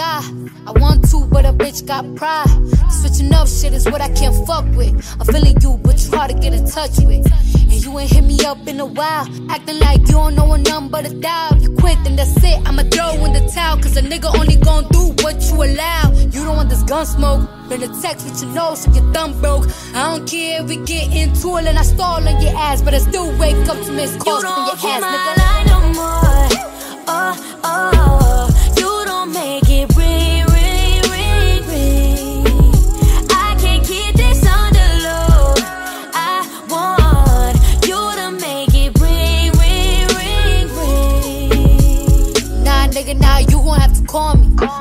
can't. 0.00 0.50
I 0.66 0.72
want 0.72 1.08
to, 1.10 1.26
but 1.26 1.44
a 1.44 1.52
bitch 1.52 1.86
got 1.86 2.04
pride. 2.16 2.48
Switching 2.90 3.32
up 3.32 3.48
shit 3.48 3.72
is 3.72 3.84
what 3.86 4.00
I 4.00 4.08
can't 4.12 4.34
fuck 4.46 4.64
with. 4.76 4.94
I'm 5.18 5.26
feeling 5.26 5.56
you, 5.60 5.78
but 5.82 6.00
you 6.02 6.10
hard 6.16 6.30
to 6.30 6.36
get 6.38 6.52
in 6.54 6.64
touch 6.66 6.96
with. 6.98 7.26
And 7.70 7.84
you 7.84 7.98
ain't 7.98 8.10
hit 8.10 8.24
me 8.24 8.38
up 8.44 8.66
in 8.66 8.80
a 8.80 8.86
while. 8.86 9.26
Acting 9.50 9.78
like 9.80 10.00
you 10.00 10.14
don't 10.20 10.34
know 10.34 10.52
a 10.52 10.58
number 10.58 10.90
but 10.90 11.10
a 11.10 11.14
dial. 11.14 11.56
You 11.62 11.70
quit, 11.76 11.98
then 12.04 12.16
that's 12.16 12.36
it. 12.42 12.58
I'ma 12.66 12.82
throw 12.94 13.24
in 13.24 13.32
the 13.32 13.44
towel. 13.54 13.76
Cause 13.82 13.96
a 13.96 14.02
nigga 14.02 14.28
only 14.38 14.56
gon' 14.56 14.86
do 14.90 15.04
what 15.22 15.36
you 15.48 15.56
allow. 15.62 16.12
You 16.34 16.44
don't 16.44 16.56
want 16.56 16.68
this 16.68 16.82
gun 16.82 17.06
smoke. 17.06 17.48
Been 17.68 17.82
a 17.82 17.88
text 18.02 18.26
with 18.26 18.42
your 18.42 18.52
nose 18.52 18.82
so 18.82 18.92
your 18.92 19.06
thumb 19.12 19.38
broke. 19.40 19.66
I 19.94 20.00
don't 20.10 20.28
care 20.28 20.62
if 20.62 20.68
we 20.68 20.76
get 20.84 21.14
into 21.14 21.56
it 21.58 21.66
and 21.66 21.78
I 21.78 21.82
stall 21.82 22.26
on 22.28 22.42
your 22.42 22.56
ass. 22.56 22.82
But 22.82 22.94
I 22.94 22.98
still 22.98 23.30
wake 23.38 23.68
up 23.68 23.78
to 23.86 23.92
miss 23.92 24.16
calls 24.16 24.42
from 24.42 24.64
your 24.66 24.74
ass, 24.74 25.00
my 25.00 25.12
nigga. 25.14 25.34
line 25.44 25.66
no 25.74 25.80
more. 25.98 26.70
Oh, 27.12 27.60
oh, 27.64 28.59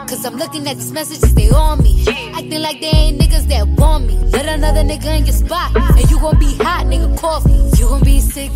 Cause 0.09 0.25
I'm 0.25 0.35
looking 0.35 0.67
at 0.67 0.75
these 0.75 0.91
messages, 0.91 1.33
they 1.35 1.49
on 1.49 1.81
me. 1.83 2.03
Acting 2.33 2.61
like 2.61 2.81
they 2.81 2.87
ain't 2.87 3.21
niggas 3.21 3.47
that 3.49 3.67
want 3.67 4.07
me. 4.07 4.15
Let 4.33 4.47
another 4.47 4.81
nigga 4.81 5.17
in 5.17 5.25
your 5.25 5.35
spot. 5.35 5.75
And 5.75 6.11
you 6.11 6.19
gon' 6.19 6.37
be 6.39 6.55
hot, 6.57 6.87
nigga, 6.87 7.17
coffee. 7.17 7.69
You 7.77 7.87
gon' 7.87 8.03
be 8.03 8.19
sick 8.19 8.51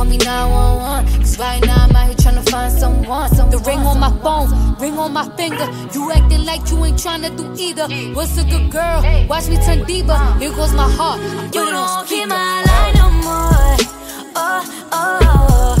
call 0.00 0.08
me 0.08 0.16
911. 0.16 1.20
Cause 1.20 1.38
right 1.38 1.60
now 1.66 1.84
I'm 1.84 1.96
out 1.96 2.06
here 2.06 2.14
tryna 2.14 2.48
find 2.48 2.72
someone. 2.72 3.30
The 3.50 3.58
ring 3.66 3.80
on 3.80 4.00
my 4.00 4.10
phone, 4.22 4.48
ring 4.78 4.98
on 4.98 5.12
my 5.12 5.28
finger. 5.36 5.66
You 5.92 6.10
acting 6.12 6.44
like 6.44 6.70
you 6.70 6.84
ain't 6.84 6.96
tryna 6.98 7.36
do 7.36 7.44
either. 7.60 7.86
What's 8.14 8.38
a 8.38 8.44
good 8.44 8.70
girl? 8.70 9.02
Watch 9.28 9.48
me 9.48 9.56
turn 9.56 9.84
diva. 9.84 10.16
Here 10.38 10.52
goes 10.52 10.72
my 10.72 10.88
heart. 10.90 11.20
I 11.20 11.46
put 11.46 11.54
You 11.54 11.66
don't 11.66 12.06
speaker. 12.06 12.28
my 12.28 12.62
line 12.68 12.94
no 13.02 13.08
more. 13.26 13.76
Oh, 14.36 14.60
oh, 14.92 15.76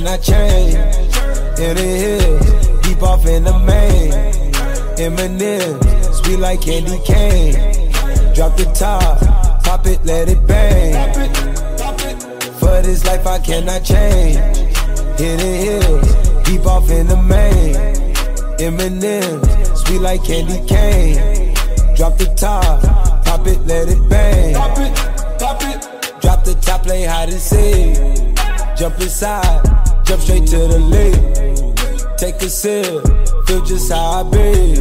life 0.00 0.20
I 0.20 0.22
change. 0.22 0.74
In 1.58 1.76
the 1.76 1.82
hills, 1.82 2.82
deep 2.82 3.02
off 3.02 3.26
in 3.26 3.44
the 3.44 3.58
main. 3.58 4.12
Eminem, 4.96 6.14
sweet 6.14 6.38
like 6.38 6.60
candy 6.60 6.98
cane. 7.04 7.54
Drop 8.34 8.56
the 8.56 8.64
top, 8.74 9.18
pop 9.64 9.86
it, 9.86 10.04
let 10.04 10.28
it 10.28 10.46
bang. 10.46 11.12
For 12.58 12.82
this 12.82 13.04
life 13.06 13.26
I 13.26 13.38
cannot 13.38 13.84
change. 13.84 14.36
In 15.20 15.36
the 15.36 15.52
hills, 15.64 16.44
deep 16.44 16.66
off 16.66 16.90
in 16.90 17.06
the 17.08 17.16
main. 17.16 17.74
Eminem, 18.58 19.76
sweet 19.76 20.00
like 20.00 20.22
candy 20.24 20.64
cane. 20.66 21.54
Drop 21.96 22.16
the 22.18 22.26
top, 22.36 22.82
pop 23.24 23.46
it, 23.46 23.60
let 23.66 23.88
it 23.88 24.08
bang. 24.08 24.54
Pop 24.54 24.78
it, 24.78 24.94
pop 25.38 25.62
it. 25.62 26.20
Drop 26.20 26.44
the 26.44 26.54
top, 26.54 26.82
play 26.84 27.04
hide 27.04 27.30
and 27.30 27.40
seek. 27.40 28.18
Jump 28.76 29.00
inside, 29.00 29.67
jump 30.08 30.22
straight 30.22 30.46
to 30.46 30.56
the 30.56 30.78
lead. 30.78 32.16
Take 32.16 32.36
a 32.40 32.48
sip, 32.48 33.04
feel 33.46 33.62
just 33.62 33.92
how 33.92 34.20
I 34.20 34.22
be. 34.22 34.80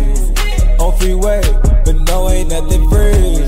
On 0.79 0.97
freeway, 0.97 1.41
but 1.83 1.95
no, 2.07 2.29
ain't 2.29 2.49
nothing 2.49 2.89
free. 2.89 3.43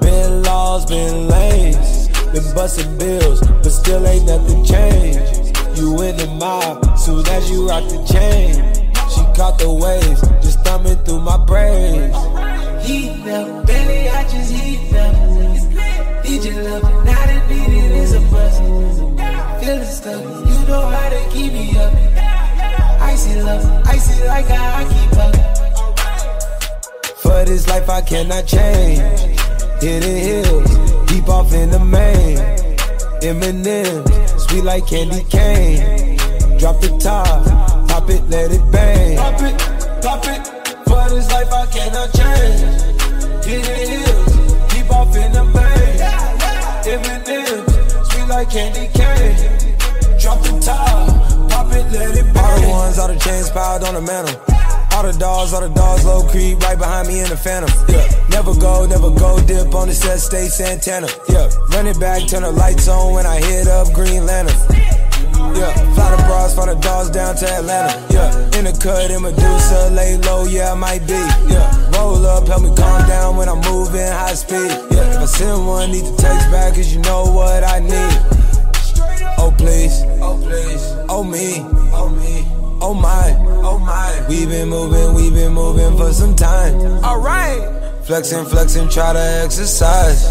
Been 0.00 0.42
laws, 0.42 0.86
been 0.86 1.28
lanes, 1.28 2.08
been 2.32 2.54
busting 2.54 2.96
bills, 2.96 3.40
but 3.42 3.68
still 3.68 4.06
ain't 4.06 4.24
nothing 4.24 4.64
changed. 4.64 5.58
You 5.76 6.00
in 6.00 6.16
the 6.16 6.26
mob, 6.40 6.98
soon 6.98 7.26
as 7.28 7.50
you 7.50 7.68
rock 7.68 7.84
the 7.90 8.00
chain. 8.10 8.54
She 9.12 9.20
caught 9.36 9.58
the 9.58 9.70
waves, 9.70 10.22
just 10.42 10.60
thumbing 10.64 10.96
through 11.04 11.20
my 11.20 11.36
brains. 11.36 12.16
Heat 12.86 13.28
up, 13.28 13.66
belly, 13.66 14.08
I 14.08 14.22
just 14.30 14.50
heat 14.50 14.94
up. 14.96 16.24
Need 16.24 16.44
your 16.44 16.62
love, 16.62 17.04
not 17.04 17.28
a 17.28 17.46
need 17.48 17.84
it 17.84 17.92
is 17.92 18.14
a 18.14 18.20
must. 18.20 19.13
Feeling 19.64 19.84
stuck, 19.86 20.22
you 20.22 20.66
know 20.68 20.88
how 20.88 21.08
to 21.08 21.28
keep 21.30 21.50
me 21.54 21.74
up. 21.78 21.94
Icy 23.00 23.40
love, 23.40 23.64
icy 23.86 24.26
like 24.26 24.44
how 24.44 24.80
I 24.80 24.84
keep 24.92 25.16
up. 25.16 25.34
For 27.16 27.44
this 27.46 27.66
life 27.66 27.88
I 27.88 28.02
cannot 28.02 28.46
change. 28.46 28.98
Hit 29.80 30.02
the 30.02 30.18
hills, 30.28 31.06
deep 31.06 31.26
off 31.30 31.50
in 31.54 31.70
the 31.70 31.78
main. 31.78 32.36
Eminem, 33.22 34.04
sweet 34.38 34.64
like 34.64 34.86
candy 34.86 35.24
cane. 35.30 36.18
Drop 36.58 36.82
the 36.82 36.94
top, 36.98 37.46
pop 37.88 38.10
it, 38.10 38.22
let 38.28 38.52
it 38.52 38.70
bang. 38.70 39.16
Pop 39.16 39.40
it, 39.40 39.58
pop 40.02 40.26
it. 40.26 40.46
For 40.84 41.08
this 41.08 41.30
life 41.30 41.50
I 41.50 41.66
cannot 41.72 42.12
change. 42.12 42.60
Hit 43.46 43.64
the 43.64 43.76
hills, 43.88 44.74
deep 44.74 44.90
off 44.90 45.16
in 45.16 45.32
the 45.32 45.44
main. 45.44 46.00
Eminem, 46.84 47.73
like 48.28 48.50
candy 48.50 48.88
cane. 48.92 49.36
Drop 50.20 50.40
the 50.42 50.58
top, 50.60 51.50
pop 51.50 51.72
it, 51.72 51.84
let 51.92 52.16
it 52.16 52.36
All 52.36 52.60
the 52.60 52.68
ones, 52.68 52.98
all 52.98 53.08
the 53.08 53.18
chains 53.18 53.50
piled 53.50 53.84
on 53.84 53.94
the 53.94 54.00
mantle. 54.00 54.34
All 54.94 55.02
the 55.02 55.12
dogs, 55.18 55.52
all 55.52 55.60
the 55.60 55.68
dogs 55.74 56.04
low 56.04 56.26
creep 56.28 56.60
right 56.60 56.78
behind 56.78 57.08
me 57.08 57.20
in 57.20 57.28
the 57.28 57.36
phantom. 57.36 57.70
Yeah, 57.88 58.06
never 58.30 58.54
go, 58.54 58.86
never 58.86 59.10
go 59.10 59.40
dip 59.44 59.74
on 59.74 59.88
the 59.88 59.94
set, 59.94 60.20
stay 60.20 60.46
Santana. 60.48 61.08
Yeah, 61.28 61.50
run 61.70 61.86
it 61.86 61.98
back, 61.98 62.26
turn 62.28 62.42
the 62.42 62.52
lights 62.52 62.88
on 62.88 63.12
when 63.12 63.26
I 63.26 63.40
hit 63.40 63.66
up 63.66 63.92
Green 63.92 64.24
Lantern. 64.24 65.03
Yeah, 65.54 65.72
fly 65.94 66.10
the 66.10 66.22
bras, 66.26 66.54
fly 66.54 66.66
the 66.66 66.74
dogs 66.80 67.10
down 67.10 67.36
to 67.36 67.46
Atlanta. 67.48 67.94
Yeah, 68.12 68.58
in 68.58 68.64
the 68.64 68.72
cut, 68.80 69.10
in 69.10 69.22
Medusa, 69.22 69.90
lay 69.90 70.16
low, 70.18 70.44
yeah, 70.44 70.72
I 70.72 70.74
might 70.74 71.06
be. 71.06 71.14
Yeah, 71.52 71.90
roll 71.96 72.24
up, 72.26 72.46
help 72.48 72.62
me 72.62 72.74
calm 72.74 73.06
down 73.06 73.36
when 73.36 73.48
I'm 73.48 73.60
moving 73.60 74.06
high 74.06 74.34
speed. 74.34 74.70
Yeah, 74.90 75.14
if 75.14 75.18
I 75.18 75.24
send 75.26 75.66
one, 75.66 75.92
need 75.92 76.04
to 76.04 76.16
text 76.16 76.50
back, 76.50 76.74
cause 76.74 76.92
you 76.92 77.00
know 77.02 77.24
what 77.26 77.62
I 77.64 77.78
need. 77.78 78.18
Oh 79.38 79.54
please, 79.56 80.02
oh 80.20 80.40
please, 80.42 80.82
oh 81.08 81.22
me, 81.22 81.60
oh 81.92 82.08
me, 82.08 82.44
oh 82.80 82.94
my, 82.94 83.36
oh 83.62 83.78
my. 83.78 84.26
We 84.28 84.46
been 84.46 84.68
moving, 84.68 85.14
we've 85.14 85.32
been 85.34 85.52
moving 85.52 85.96
for 85.96 86.12
some 86.12 86.34
time. 86.34 86.74
Alright, 87.04 87.62
flexing, 88.04 88.46
flexing, 88.46 88.88
try 88.88 89.12
to 89.12 89.42
exercise. 89.44 90.24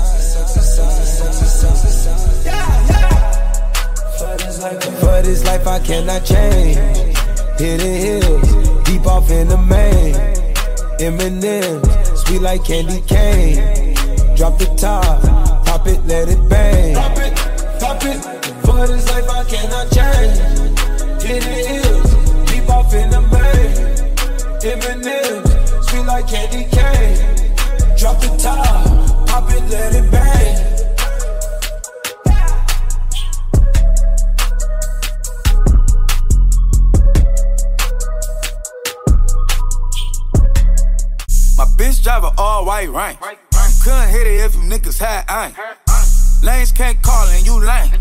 For 5.14 5.22
this 5.22 5.46
life 5.46 5.68
I 5.68 5.78
cannot 5.78 6.26
change. 6.26 6.76
Hit 7.60 7.78
the 7.82 7.94
hills, 8.04 8.84
deep 8.84 9.06
off 9.06 9.30
in 9.30 9.48
the 9.48 9.58
main. 9.60 10.16
Eminem, 10.98 11.86
sweet 12.18 12.42
like 12.42 12.64
candy 12.64 13.00
cane. 13.02 13.94
Drop 14.36 14.58
the 14.58 14.66
top, 14.76 15.22
pop 15.68 15.86
it, 15.86 16.04
let 16.08 16.30
it 16.30 16.50
bang. 16.50 16.96
Pop 16.96 17.18
it, 17.20 17.36
pop 17.80 18.04
it. 18.04 18.20
For 18.66 18.88
this 18.88 19.08
life 19.12 19.30
I 19.30 19.44
cannot 19.44 19.92
change. 19.92 20.38
Hit 21.22 21.44
the 21.44 21.62
hills, 21.70 22.52
deep 22.52 22.68
off 22.68 22.92
in 22.96 23.12
the 23.12 23.22
main. 23.22 23.72
Eminem, 24.66 25.44
sweet 25.90 26.06
like 26.08 26.28
candy 26.28 26.64
cane. 26.72 27.96
Drop 28.00 28.20
the 28.20 28.36
top, 28.42 29.28
pop 29.28 29.48
it, 29.52 29.62
let 29.70 29.94
it 29.94 30.10
bang. 30.10 30.83
Bitch 41.78 42.04
drive 42.04 42.24
a 42.24 42.32
all 42.38 42.66
white 42.66 42.90
rank. 42.90 43.20
Couldn't 43.84 44.10
hit 44.10 44.28
it 44.28 44.42
if 44.46 44.56
you 44.56 44.62
niggas 44.62 45.00
had 45.00 45.26
ain't. 45.30 45.56
Lanes 46.44 46.72
can't 46.72 47.02
call 47.02 47.28
and 47.30 47.46
you 47.46 47.60
lame. 47.60 47.92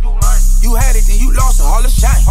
You 0.63 0.75
had 0.75 0.97
it, 0.97 1.05
then 1.07 1.19
you 1.19 1.33
lost 1.35 1.61
it, 1.61 1.65
all 1.65 1.83
the 1.83 1.89
shame. 1.89 2.23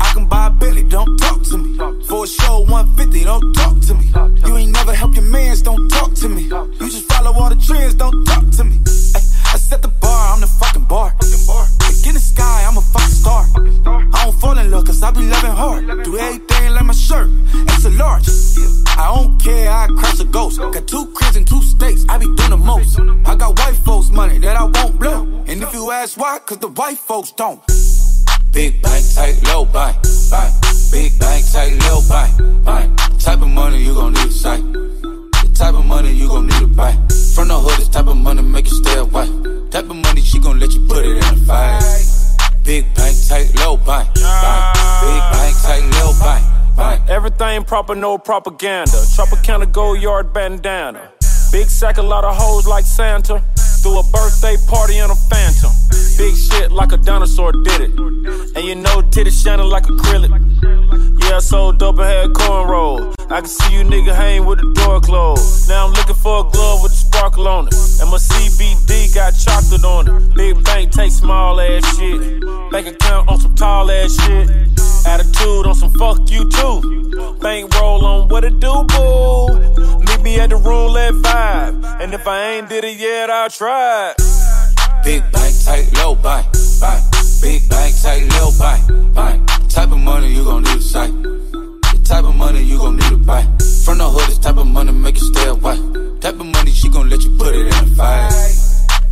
I 0.00 0.12
can 0.12 0.28
buy 0.28 0.46
a 0.46 0.50
Billy, 0.50 0.82
don't 0.82 1.16
talk 1.18 1.42
to 1.50 1.58
me. 1.58 1.76
For 2.06 2.24
a 2.24 2.26
show 2.26 2.60
150, 2.60 3.24
don't 3.24 3.52
talk 3.54 3.80
to 3.80 3.94
me. 3.94 4.12
You 4.46 4.56
ain't 4.56 4.72
never 4.72 4.94
help 4.94 5.14
your 5.14 5.24
mans, 5.24 5.62
don't 5.62 5.88
talk 5.88 6.14
to 6.14 6.28
me. 6.28 6.42
You 6.42 6.90
just 6.90 7.12
follow 7.12 7.32
all 7.32 7.48
the 7.48 7.56
trends, 7.56 7.94
don't 7.94 8.24
talk 8.24 8.48
to 8.50 8.64
me. 8.64 8.80
Ay, 9.14 9.20
I 9.52 9.56
set 9.58 9.82
the 9.82 9.88
bar, 9.88 10.34
I'm 10.34 10.40
the 10.40 10.46
fucking 10.46 10.84
bar. 10.84 11.12
Like 11.18 12.06
in 12.06 12.14
the 12.14 12.20
sky, 12.20 12.64
I'm 12.68 12.76
a 12.76 12.80
fucking 12.80 13.14
star. 13.22 13.46
I 14.14 14.24
don't 14.24 14.40
fall 14.40 14.56
in 14.56 14.70
love, 14.70 14.86
cause 14.86 15.02
I 15.02 15.10
be 15.10 15.22
loving 15.22 15.50
hard. 15.50 16.04
Do 16.04 16.16
everything 16.16 16.72
like 16.72 16.84
my 16.84 16.92
shirt, 16.92 17.28
extra 17.68 17.90
large. 17.90 18.28
I 18.96 19.12
don't 19.14 19.42
care, 19.42 19.70
I 19.70 19.88
crash 19.98 20.20
a 20.20 20.24
ghost. 20.24 20.60
Got 20.60 20.86
two 20.86 21.06
cribs 21.14 21.36
and 21.36 21.46
two 21.46 21.62
states, 21.62 22.04
I 22.08 22.18
be 22.18 22.26
doing 22.26 22.50
the 22.50 22.56
most. 22.56 23.00
I 23.26 23.34
got 23.34 23.58
white 23.58 23.76
folks' 23.84 24.10
money 24.10 24.38
that 24.38 24.56
I 24.56 24.64
won't 24.64 24.98
blow. 24.98 25.24
And 25.46 25.62
if 25.62 25.74
you 25.74 25.90
ask 25.90 26.16
why, 26.16 26.38
cause 26.46 26.58
the 26.58 26.68
white 26.68 26.98
folks 26.98 27.32
don't. 27.32 27.60
Big 28.52 28.82
bank, 28.82 29.04
tight, 29.14 29.42
low 29.48 29.64
bank, 29.64 29.96
bank. 30.30 30.54
Big 30.92 31.18
bank, 31.18 31.44
tight, 31.50 31.72
low 31.88 32.00
bank, 32.08 32.64
bank. 32.64 32.98
Type 33.18 33.42
of 33.42 33.48
money 33.48 33.82
you 33.82 33.94
gon' 33.94 34.12
need 34.12 34.26
a 34.26 34.30
sight. 34.30 34.62
The 34.72 35.52
type 35.54 35.74
of 35.74 35.84
money 35.86 36.12
you 36.12 36.28
gon' 36.28 36.46
need 36.46 36.60
to 36.60 36.66
buy. 36.68 36.96
From 37.40 37.48
the 37.48 37.58
hood, 37.58 37.78
this 37.78 37.88
type 37.88 38.06
of 38.06 38.18
money 38.18 38.42
make 38.42 38.66
you 38.66 38.76
stay 38.84 38.98
away. 38.98 39.24
Type 39.70 39.88
of 39.88 39.96
money 39.96 40.20
she 40.20 40.38
gon' 40.38 40.60
let 40.60 40.74
you 40.74 40.86
put 40.86 41.06
it 41.06 41.12
in 41.12 41.20
the 41.20 41.44
fight. 41.46 41.80
Big 42.64 42.84
bank, 42.94 43.16
tight, 43.28 43.48
low 43.56 43.78
bank. 43.78 44.12
Big 44.12 45.22
bank, 45.32 45.56
tight, 45.64 45.80
low 45.96 46.12
bank. 46.20 47.08
Everything 47.08 47.64
proper, 47.64 47.94
no 47.94 48.18
propaganda. 48.18 48.92
Tropicana 49.16 49.72
gold 49.72 50.02
yard 50.02 50.34
bandana. 50.34 51.12
Big 51.50 51.70
sack, 51.70 51.96
a 51.96 52.02
lot 52.02 52.26
of 52.26 52.36
hoes 52.36 52.66
like 52.66 52.84
Santa. 52.84 53.42
Threw 53.80 53.98
a 53.98 54.02
birthday 54.12 54.58
party 54.68 54.98
in 54.98 55.10
a 55.10 55.16
phantom. 55.16 55.70
Big 56.18 56.36
shit 56.36 56.70
like 56.70 56.92
a 56.92 56.98
dinosaur 56.98 57.52
did 57.52 57.80
it. 57.80 57.98
And 58.54 58.66
you 58.66 58.74
know 58.74 59.00
titties 59.00 59.42
shining 59.42 59.64
like 59.64 59.84
acrylic. 59.84 60.28
Yeah, 61.30 61.36
I 61.36 61.38
sold 61.38 61.78
dope 61.78 62.00
and 62.00 62.06
had 62.06 62.30
cornrow. 62.30 63.14
I 63.30 63.40
can 63.40 63.46
see 63.46 63.72
you 63.72 63.84
nigga 63.84 64.12
hang 64.12 64.46
with 64.46 64.58
the 64.58 64.66
door 64.72 65.00
closed. 65.00 65.68
Now 65.68 65.86
I'm 65.86 65.92
looking 65.92 66.16
for 66.16 66.40
a 66.40 66.50
glove 66.50 66.82
with 66.82 66.90
a 66.90 66.96
sparkle 66.96 67.46
on 67.46 67.68
it. 67.68 67.74
And 68.00 68.10
my 68.10 68.16
CBD 68.16 69.14
got 69.14 69.30
chocolate 69.38 69.84
on 69.84 70.08
it. 70.08 70.34
Big 70.34 70.64
bank 70.64 70.90
take 70.90 71.12
small 71.12 71.60
ass 71.60 71.86
shit. 71.96 72.42
Bank 72.72 72.88
account 72.88 73.28
on 73.28 73.38
some 73.38 73.54
tall 73.54 73.88
ass 73.92 74.12
shit. 74.26 74.50
Attitude 75.06 75.66
on 75.66 75.76
some 75.76 75.92
fuck 75.92 76.18
you 76.28 76.48
too. 76.50 77.38
Bank 77.40 77.72
roll 77.76 78.04
on 78.04 78.26
what 78.26 78.42
it 78.42 78.58
do, 78.58 78.82
boo. 78.88 80.00
Meet 80.00 80.22
me 80.22 80.40
at 80.40 80.50
the 80.50 80.56
room 80.56 80.90
roulette 80.90 81.14
vibe. 81.14 82.02
And 82.02 82.12
if 82.12 82.26
I 82.26 82.54
ain't 82.54 82.68
did 82.68 82.82
it 82.82 82.98
yet, 82.98 83.30
I'll 83.30 83.48
try. 83.48 84.14
Big 85.04 85.22
bank, 85.30 85.54
tight, 85.64 85.92
low 85.96 86.16
bank, 86.16 86.48
bank. 86.80 87.04
Big 87.40 87.68
bank, 87.68 87.94
tight, 88.02 88.26
low 88.32 88.50
bank, 88.58 89.14
bank. 89.14 89.59
Type 89.70 89.92
of 89.92 89.98
money 89.98 90.32
you 90.32 90.44
gon' 90.44 90.62
need 90.62 90.74
to 90.74 90.82
sight. 90.82 91.12
The 91.22 92.00
type 92.04 92.24
of 92.24 92.34
money 92.34 92.62
you 92.62 92.78
gon' 92.78 92.96
need 92.96 93.08
to 93.10 93.16
buy. 93.16 93.42
From 93.84 93.98
the 93.98 94.08
hood, 94.08 94.28
this 94.28 94.38
type 94.38 94.56
of 94.56 94.66
money 94.66 94.92
make 94.92 95.14
you 95.16 95.32
stay 95.32 95.48
away. 95.48 95.76
Type 96.20 96.34
of 96.34 96.46
money 96.46 96.70
she 96.70 96.88
gon' 96.88 97.08
let 97.08 97.22
you 97.22 97.30
put 97.38 97.54
it 97.54 97.66
in 97.66 97.72
a 97.72 97.86
fight. 97.94 98.32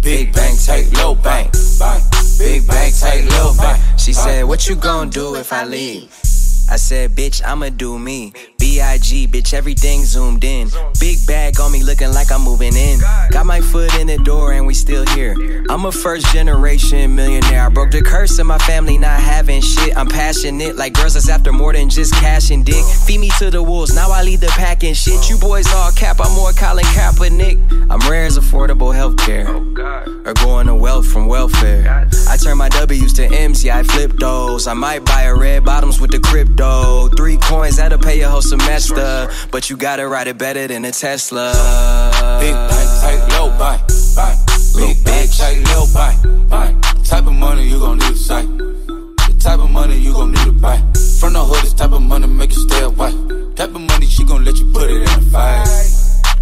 Big 0.02 0.32
bank, 0.32 0.58
take 0.60 0.92
low 0.98 1.14
bank, 1.14 1.52
bank. 1.78 2.02
Big 2.38 2.66
bank, 2.66 2.94
take 2.94 3.30
low 3.30 3.54
bank. 3.56 3.82
She 3.98 4.12
said, 4.12 4.44
What 4.44 4.68
you 4.68 4.74
gon' 4.76 5.10
do 5.10 5.36
if 5.36 5.52
I 5.52 5.64
leave? 5.64 6.27
I 6.70 6.76
said, 6.76 7.12
bitch, 7.12 7.42
I'ma 7.44 7.70
do 7.70 7.98
me. 7.98 8.32
B.I.G., 8.58 9.28
bitch, 9.28 9.54
everything 9.54 10.04
zoomed 10.04 10.44
in. 10.44 10.68
Big 11.00 11.26
bag 11.26 11.58
on 11.60 11.72
me 11.72 11.82
looking 11.82 12.12
like 12.12 12.30
I'm 12.30 12.42
moving 12.42 12.76
in. 12.76 13.00
Got 13.30 13.46
my 13.46 13.60
foot 13.60 13.94
in 13.98 14.06
the 14.06 14.18
door 14.18 14.52
and 14.52 14.66
we 14.66 14.74
still 14.74 15.06
here. 15.14 15.34
I'm 15.70 15.86
a 15.86 15.92
first 15.92 16.26
generation 16.32 17.14
millionaire. 17.14 17.64
I 17.64 17.68
broke 17.70 17.90
the 17.90 18.02
curse 18.02 18.38
of 18.38 18.46
my 18.46 18.58
family 18.58 18.98
not 18.98 19.18
having 19.18 19.62
shit. 19.62 19.96
I'm 19.96 20.08
passionate 20.08 20.76
like 20.76 20.92
girls 20.92 21.14
that's 21.14 21.30
after 21.30 21.52
more 21.52 21.72
than 21.72 21.88
just 21.88 22.12
cash 22.14 22.50
and 22.50 22.66
dick. 22.66 22.84
Feed 23.06 23.20
me 23.20 23.30
to 23.38 23.50
the 23.50 23.62
wolves, 23.62 23.94
now 23.94 24.10
I 24.10 24.22
lead 24.22 24.40
the 24.40 24.48
pack 24.48 24.84
and 24.84 24.96
shit. 24.96 25.30
You 25.30 25.38
boys 25.38 25.72
all 25.72 25.90
cap, 25.92 26.18
I'm 26.20 26.34
more 26.34 26.52
Colin 26.52 26.84
Kaepernick. 26.86 27.90
I'm 27.90 28.00
rare 28.10 28.26
as 28.26 28.38
affordable 28.38 28.92
healthcare. 28.92 29.48
Or 30.26 30.34
going 30.34 30.66
to 30.66 30.74
wealth 30.74 31.06
from 31.06 31.26
welfare. 31.26 32.08
I 32.28 32.36
turn 32.36 32.58
my 32.58 32.68
W's 32.68 33.14
to 33.14 33.24
M's, 33.24 33.64
yeah, 33.64 33.78
I 33.78 33.82
flip 33.84 34.12
those. 34.18 34.66
I 34.66 34.74
might 34.74 35.04
buy 35.04 35.22
a 35.22 35.34
red 35.34 35.64
bottoms 35.64 36.00
with 36.00 36.10
the 36.10 36.20
crypto. 36.20 36.57
Three 37.16 37.36
coins 37.36 37.76
that'll 37.76 37.98
pay 37.98 38.18
your 38.18 38.28
whole 38.30 38.42
semester. 38.42 39.28
But 39.50 39.70
you 39.70 39.76
gotta 39.76 40.06
ride 40.06 40.28
it 40.28 40.38
better 40.38 40.66
than 40.66 40.84
a 40.84 40.92
Tesla. 40.92 41.52
Big 42.40 42.54
bank, 42.54 42.88
tight, 43.00 43.28
low 43.32 43.48
bank, 43.58 43.82
bank. 44.14 44.38
Big 44.76 45.04
bank, 45.04 45.30
tight, 45.36 45.62
low 45.74 45.84
bank, 45.92 46.48
bank. 46.48 47.04
Type 47.04 47.26
of 47.26 47.32
money 47.32 47.66
you 47.66 47.78
gon' 47.78 47.98
need 47.98 48.10
to 48.10 48.16
sight. 48.16 48.46
The 48.46 49.36
type 49.40 49.60
of 49.60 49.70
money 49.70 49.98
you 49.98 50.12
gon' 50.12 50.32
need 50.32 50.44
to 50.44 50.52
buy. 50.52 50.78
From 51.18 51.32
the 51.32 51.44
hood, 51.44 51.62
this 51.64 51.74
type 51.74 51.92
of 51.92 52.02
money 52.02 52.26
make 52.26 52.52
you 52.52 52.68
stay 52.68 52.82
away. 52.82 53.12
Type 53.54 53.74
of 53.74 53.80
money 53.80 54.06
she 54.06 54.24
gon' 54.24 54.44
let 54.44 54.56
you 54.58 54.72
put 54.72 54.90
it 54.90 55.02
in 55.02 55.08
a 55.08 55.20
fight. 55.30 55.66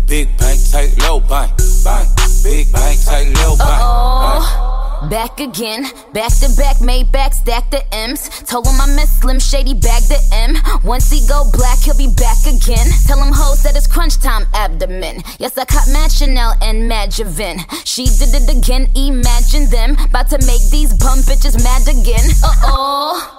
Big 0.06 0.28
bank, 0.38 0.60
tight, 0.70 0.94
low 0.98 1.20
bank, 1.20 1.52
bank. 1.84 2.08
Big 2.44 2.70
bank, 2.72 3.00
tight, 3.04 3.32
low 3.40 3.56
bank, 3.56 3.80
bank. 3.80 4.65
Back 5.10 5.38
again, 5.38 5.84
back 6.12 6.32
to 6.40 6.52
back, 6.56 6.80
made 6.80 7.12
back, 7.12 7.32
stack 7.32 7.70
the 7.70 7.82
M's. 7.94 8.28
Told 8.42 8.66
him 8.66 8.80
I 8.80 8.86
miss 8.86 9.20
Slim 9.20 9.38
Shady, 9.38 9.72
bag 9.74 10.02
the 10.04 10.18
M. 10.32 10.56
Once 10.82 11.10
he 11.10 11.24
go 11.28 11.48
black, 11.52 11.78
he'll 11.78 11.96
be 11.96 12.08
back 12.08 12.38
again. 12.42 12.86
Tell 13.06 13.22
him 13.22 13.32
hoes 13.32 13.62
that 13.62 13.76
it's 13.76 13.86
crunch 13.86 14.18
time 14.18 14.46
abdomen. 14.52 15.22
Yes, 15.38 15.56
I 15.58 15.64
caught 15.64 15.86
Mad 15.92 16.10
Chanel 16.10 16.54
and 16.60 16.88
Mad 16.88 17.10
Javin. 17.10 17.60
She 17.86 18.06
did 18.06 18.34
it 18.34 18.50
again, 18.50 18.90
imagine 18.96 19.70
them. 19.70 19.96
About 20.10 20.28
to 20.30 20.38
make 20.44 20.68
these 20.70 20.92
bum 20.94 21.20
bitches 21.20 21.62
mad 21.62 21.86
again. 21.86 22.28
Uh 22.42 22.54
oh. 22.64 23.35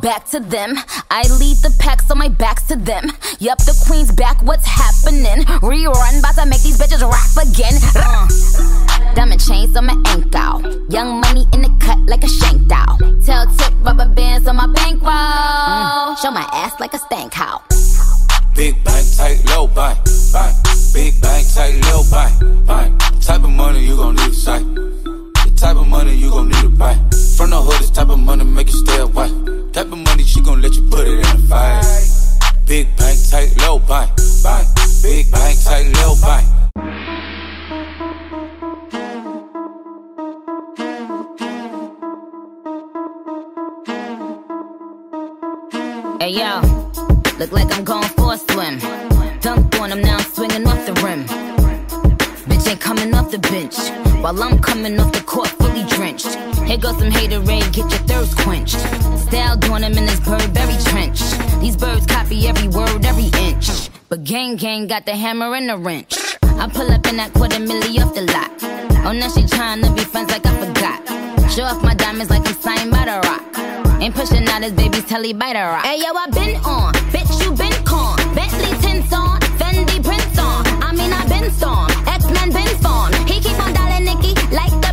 Back 0.00 0.28
to 0.30 0.40
them. 0.40 0.76
I 1.10 1.22
lead 1.40 1.56
the 1.58 1.74
pack, 1.78 2.02
so 2.02 2.14
my 2.14 2.28
back's 2.28 2.64
to 2.64 2.76
them. 2.76 3.10
Yup, 3.40 3.58
the 3.58 3.74
queen's 3.86 4.12
back, 4.12 4.42
what's 4.42 4.66
happening? 4.66 5.44
Rerun, 5.60 6.18
about 6.20 6.34
to 6.36 6.46
make 6.46 6.62
these 6.62 6.78
bitches 6.78 7.02
rap 7.02 7.34
again. 7.46 7.74
Uh. 7.96 9.14
Diamond 9.14 9.40
chains 9.44 9.76
on 9.76 9.86
my 9.86 9.96
ankle. 10.06 10.86
Young 10.90 11.20
money 11.20 11.46
in 11.52 11.62
the 11.62 11.76
cut 11.80 11.98
like 12.06 12.22
a 12.22 12.28
shank 12.28 12.68
doll. 12.68 12.98
Tail 13.24 13.46
tip 13.56 13.74
rubber 13.80 14.08
bands 14.08 14.46
on 14.46 14.56
my 14.56 14.66
bankroll. 14.66 15.10
Mm. 15.10 16.18
Show 16.18 16.30
my 16.30 16.48
ass 16.52 16.78
like 16.78 16.94
a 16.94 16.98
stank 16.98 17.32
cow. 17.32 17.62
Big 18.54 18.82
bank, 18.84 19.06
tight, 19.16 19.42
low 19.46 19.67
gang 64.58 64.88
got 64.88 65.06
the 65.06 65.14
hammer 65.14 65.54
and 65.54 65.68
the 65.68 65.78
wrench. 65.78 66.18
I 66.42 66.68
pull 66.68 66.90
up 66.90 67.06
in 67.06 67.16
that 67.18 67.32
quarter 67.32 67.62
milli 67.62 68.02
off 68.02 68.12
the 68.12 68.22
lot. 68.34 68.50
Oh, 69.06 69.12
now 69.12 69.28
she 69.30 69.42
tryna 69.42 69.94
be 69.94 70.02
friends 70.02 70.32
like 70.32 70.44
I 70.44 70.52
forgot. 70.58 70.98
Show 71.52 71.62
off 71.62 71.80
my 71.84 71.94
diamonds 71.94 72.28
like 72.30 72.46
I'm 72.46 72.54
signed 72.54 72.90
by 72.90 73.04
the 73.06 73.20
rock. 73.22 73.46
Ain't 74.02 74.14
pushing 74.16 74.48
out 74.48 74.64
his 74.64 74.72
baby's 74.72 75.04
telly 75.04 75.32
by 75.32 75.52
the 75.52 75.60
rock. 75.60 75.86
Hey 75.86 76.00
yo, 76.02 76.10
I 76.10 76.26
been 76.34 76.56
on, 76.66 76.92
bitch 77.14 77.30
you 77.40 77.54
been 77.54 77.72
con. 77.84 78.18
Bentley 78.34 78.74
tints 78.82 79.12
on, 79.14 79.38
Fendi 79.62 80.02
prints 80.02 80.38
on. 80.38 80.66
I 80.82 80.90
mean 80.90 81.12
I 81.12 81.22
been 81.30 81.52
storm, 81.52 81.86
X 82.10 82.26
Men 82.26 82.50
been 82.50 82.74
formed. 82.82 83.14
He 83.30 83.38
keep 83.38 83.58
on 83.62 83.72
dialing 83.72 84.10
Nicky 84.10 84.34
like 84.50 84.74
the 84.82 84.92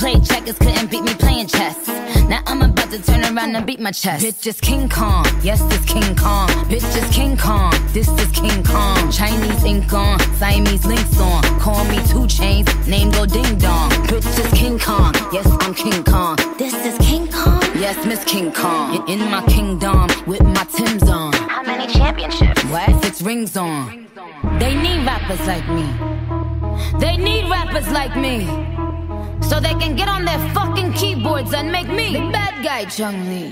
Played 0.00 0.24
checkers, 0.24 0.56
couldn't 0.56 0.90
beat 0.90 1.02
me 1.02 1.12
playing 1.12 1.46
chess. 1.46 1.76
Now 2.26 2.40
I'm 2.46 2.62
about 2.62 2.90
to 2.90 3.02
turn 3.02 3.20
around 3.22 3.54
and 3.54 3.66
beat 3.66 3.80
my 3.80 3.90
chest. 3.90 4.24
Bitch 4.24 4.46
is 4.46 4.58
King 4.58 4.88
Kong, 4.88 5.26
yes, 5.42 5.62
this 5.64 5.84
King 5.84 6.16
Kong. 6.16 6.48
Bitch 6.70 6.96
is 6.96 7.14
King 7.14 7.36
Kong, 7.36 7.74
this 7.92 8.08
is 8.08 8.30
King 8.30 8.64
Kong. 8.64 9.12
Chinese 9.12 9.62
ink 9.62 9.92
on, 9.92 10.18
Siamese 10.36 10.86
links 10.86 11.20
on. 11.20 11.42
Call 11.60 11.84
me 11.84 11.98
two 12.06 12.26
chains, 12.26 12.66
name 12.88 13.10
go 13.10 13.26
ding 13.26 13.58
dong. 13.58 13.90
Bitch 14.08 14.24
is 14.42 14.50
King 14.58 14.78
Kong, 14.78 15.12
yes, 15.34 15.46
I'm 15.60 15.74
King 15.74 16.02
Kong. 16.02 16.38
This 16.56 16.72
is 16.86 16.96
King 17.06 17.30
Kong, 17.30 17.60
yes, 17.74 18.02
Miss 18.06 18.24
King 18.24 18.52
Kong. 18.52 19.06
In 19.06 19.18
my 19.30 19.44
kingdom 19.48 20.08
with 20.26 20.42
my 20.42 20.64
Tim's 20.74 21.10
on. 21.10 21.34
How 21.34 21.62
many 21.62 21.92
championships? 21.92 22.64
What? 22.64 23.04
Six 23.04 23.20
rings 23.20 23.54
on. 23.54 24.06
They 24.58 24.74
need 24.74 25.04
rappers 25.04 25.46
like 25.46 25.68
me. 25.68 25.86
They 26.98 27.18
need 27.18 27.50
rappers 27.50 27.88
like 27.90 28.16
me. 28.16 28.48
So 29.50 29.58
they 29.58 29.74
can 29.74 29.96
get 29.96 30.08
on 30.08 30.24
their 30.24 30.38
fucking 30.54 30.92
keyboards 30.92 31.52
and 31.52 31.72
make 31.72 31.88
me 31.88 32.12
the 32.12 32.30
bad 32.30 32.62
guy, 32.62 32.84
Chung 32.84 33.18
Lee. 33.28 33.50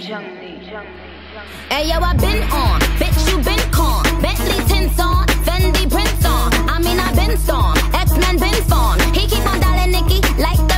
Hey 1.72 1.88
yo, 1.90 1.98
I 1.98 2.14
been 2.14 2.40
on, 2.52 2.78
bitch 3.02 3.18
you 3.28 3.36
been 3.42 3.58
con. 3.72 4.04
Bentley 4.22 4.62
tints 4.70 5.00
on, 5.00 5.26
Fendi 5.42 5.90
prints 5.90 6.24
on. 6.24 6.52
I 6.70 6.78
mean 6.78 7.00
I 7.00 7.12
been 7.18 7.36
storm, 7.36 7.76
X 7.92 8.16
Men 8.16 8.38
been 8.38 8.62
formed. 8.70 9.02
He 9.16 9.26
keep 9.26 9.44
on 9.44 9.58
dialing 9.58 9.90
Nicky 9.90 10.20
like 10.38 10.62
the 10.70 10.77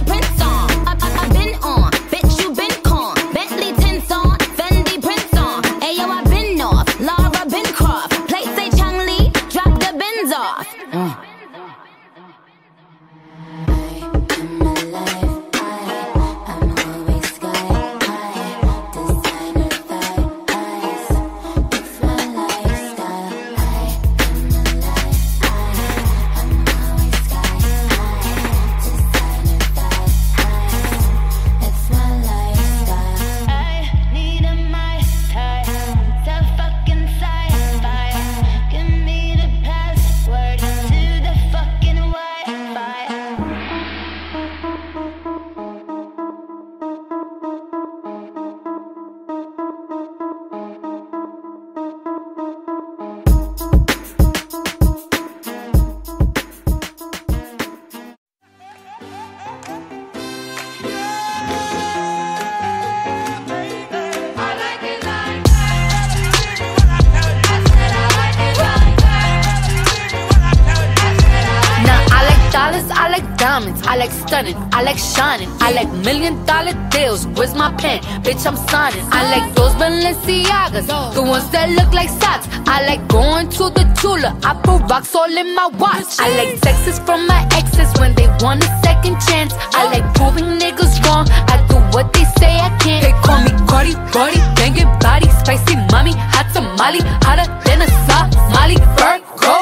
Bitch, 78.30 78.46
I'm 78.46 78.54
signing. 78.70 79.02
I 79.10 79.26
like 79.34 79.54
those 79.56 79.74
Balenciagas, 79.74 80.86
the 81.14 81.22
ones 81.22 81.50
that 81.50 81.68
look 81.70 81.92
like 81.92 82.08
socks. 82.22 82.46
I 82.70 82.86
like 82.86 83.02
going 83.08 83.50
to 83.58 83.74
the 83.74 83.82
Tula, 83.98 84.38
I 84.46 84.54
put 84.54 84.86
rocks 84.88 85.16
all 85.16 85.26
in 85.26 85.52
my 85.52 85.66
watch. 85.82 86.14
I 86.20 86.30
like 86.38 86.60
texts 86.60 87.00
from 87.00 87.26
my 87.26 87.42
exes 87.58 87.90
when 87.98 88.14
they 88.14 88.28
want 88.38 88.62
a 88.62 88.70
second 88.86 89.18
chance. 89.26 89.52
I 89.74 89.90
like 89.90 90.06
proving 90.14 90.46
niggas 90.62 91.02
wrong, 91.02 91.26
I 91.50 91.58
do 91.66 91.82
what 91.90 92.12
they 92.12 92.22
say 92.38 92.54
I 92.54 92.70
can't. 92.78 93.02
They 93.02 93.14
call 93.26 93.42
me 93.42 93.50
Cardi, 93.66 93.98
Cardi, 94.14 94.38
banging 94.54 94.94
body, 95.02 95.26
spicy 95.42 95.74
mommy, 95.90 96.14
hot 96.14 96.54
tamale, 96.54 97.02
hotter 97.26 97.50
than 97.66 97.82
a 97.82 97.88
Somali. 98.06 98.78
Virgo, 98.94 99.58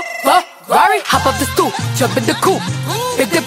Ferrari, 0.68 1.00
hop 1.08 1.24
up 1.24 1.40
the 1.40 1.48
stoop, 1.56 1.72
jump 1.96 2.20
in 2.20 2.24
the 2.28 2.36
coupe. 2.44 2.60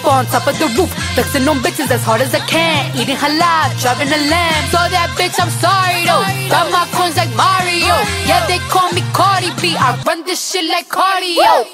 On 0.04 0.26
top 0.26 0.46
of 0.48 0.58
the 0.58 0.66
roof, 0.76 0.90
flexing 1.14 1.46
on 1.46 1.58
bitches 1.58 1.88
as 1.90 2.02
hard 2.02 2.20
as 2.20 2.34
I 2.34 2.40
can. 2.46 2.90
Eating 2.98 3.16
halal, 3.16 3.70
driving 3.80 4.08
a 4.08 4.18
lamb. 4.28 4.64
So 4.74 4.78
that 4.90 5.14
bitch, 5.14 5.38
I'm 5.38 5.48
sorry 5.62 6.02
though. 6.02 6.26
Got 6.50 6.70
my 6.74 6.84
coins 6.90 7.16
like 7.16 7.30
Mario. 7.38 7.94
Yeah, 8.26 8.44
they 8.50 8.58
call 8.66 8.90
me 8.92 9.02
Cardi 9.14 9.54
B. 9.62 9.78
I 9.78 9.94
run 10.04 10.24
this 10.26 10.42
shit 10.42 10.66
like 10.66 10.88
cardio. 10.90 11.70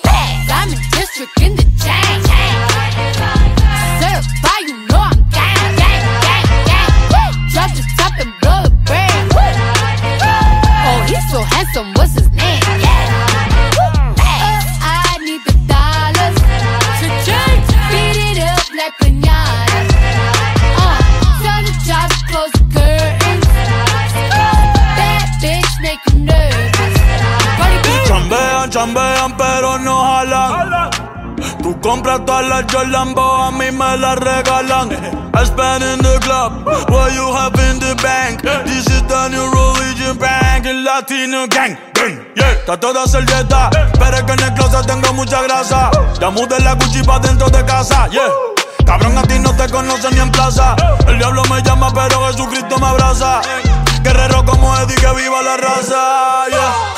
Diamond 0.46 0.76
district 0.92 1.40
in 1.40 1.56
the 1.56 1.64
chain. 1.80 2.20
Certified, 3.96 4.64
you 4.68 4.76
know 4.92 5.00
I'm 5.00 5.24
gang, 5.32 5.72
gang, 5.80 6.04
gang, 6.20 6.46
gang. 7.08 7.32
Drop 7.48 7.72
the 7.72 7.82
top 7.96 8.12
and 8.20 8.32
blow 8.44 8.60
the 8.60 8.70
brand. 8.84 9.32
Oh, 10.84 11.00
he's 11.08 11.24
so 11.32 11.40
handsome, 11.42 11.96
what's 11.96 12.12
his 12.12 12.28
name? 12.36 12.37
Chambean, 28.78 29.36
pero 29.36 29.76
no 29.80 30.04
jalan. 30.04 30.90
Tú 31.60 31.80
compras 31.80 32.24
todas 32.24 32.46
las 32.46 32.64
Jolambo, 32.72 33.20
a 33.20 33.50
mí 33.50 33.72
me 33.72 33.96
las 33.96 34.16
regalan. 34.20 34.88
I 35.34 35.44
spend 35.44 35.82
in 35.82 35.98
the 35.98 36.16
club, 36.20 36.64
what 36.88 37.12
you 37.12 37.26
have 37.34 37.58
in 37.58 37.80
the 37.80 37.96
bank. 38.00 38.40
This 38.66 38.86
is 38.86 39.02
the 39.08 39.30
new 39.30 39.50
religion 39.50 40.16
bank, 40.16 40.64
el 40.64 40.84
latino 40.84 41.48
gang. 41.48 41.76
gang, 41.92 42.24
Yeah, 42.36 42.52
está 42.52 42.78
toda 42.78 43.08
servieta, 43.08 43.68
pero 43.98 44.16
es 44.16 44.22
que 44.22 44.32
en 44.34 44.42
el 44.44 44.54
closet 44.54 44.86
tengo 44.86 45.12
mucha 45.12 45.42
grasa. 45.42 45.90
Ya 46.20 46.30
mudé 46.30 46.60
la 46.60 46.74
Gucci 46.74 47.02
pa' 47.02 47.18
dentro 47.18 47.50
de 47.50 47.64
casa, 47.64 48.06
yeah. 48.10 48.30
Cabrón, 48.86 49.18
a 49.18 49.22
ti 49.22 49.40
no 49.40 49.56
te 49.56 49.68
conocen 49.68 50.14
ni 50.14 50.20
en 50.20 50.30
plaza. 50.30 50.76
El 51.08 51.18
diablo 51.18 51.42
me 51.50 51.60
llama, 51.62 51.92
pero 51.92 52.28
Jesucristo 52.28 52.78
me 52.78 52.86
abraza. 52.86 53.40
Guerrero 54.04 54.44
como 54.44 54.72
Eddie, 54.76 54.94
que 54.94 55.12
viva 55.14 55.42
la 55.42 55.56
raza, 55.56 56.46
yeah. 56.48 56.97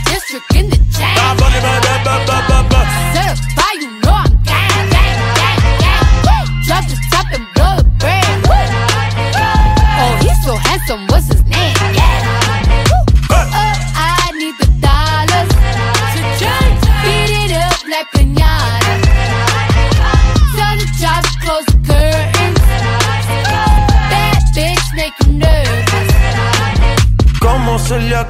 district 0.21 0.55
in 0.55 0.69
the 0.69 0.77
chain. 0.93 1.17
Certified, 3.13 3.81
you 3.81 3.89
know 4.01 4.13
I'm 4.13 4.29
gang, 4.43 4.89
gang, 4.89 5.19
gang, 5.39 5.59
gang. 5.81 6.47
Drop 6.65 6.83
the 6.85 6.97
top 7.11 7.27
and 7.33 7.45
blow 7.55 7.77
the 7.77 7.83
brand. 7.99 8.45
Oh, 9.97 10.13
he's 10.21 10.39
so 10.45 10.55
handsome, 10.55 11.07
what's 11.07 11.30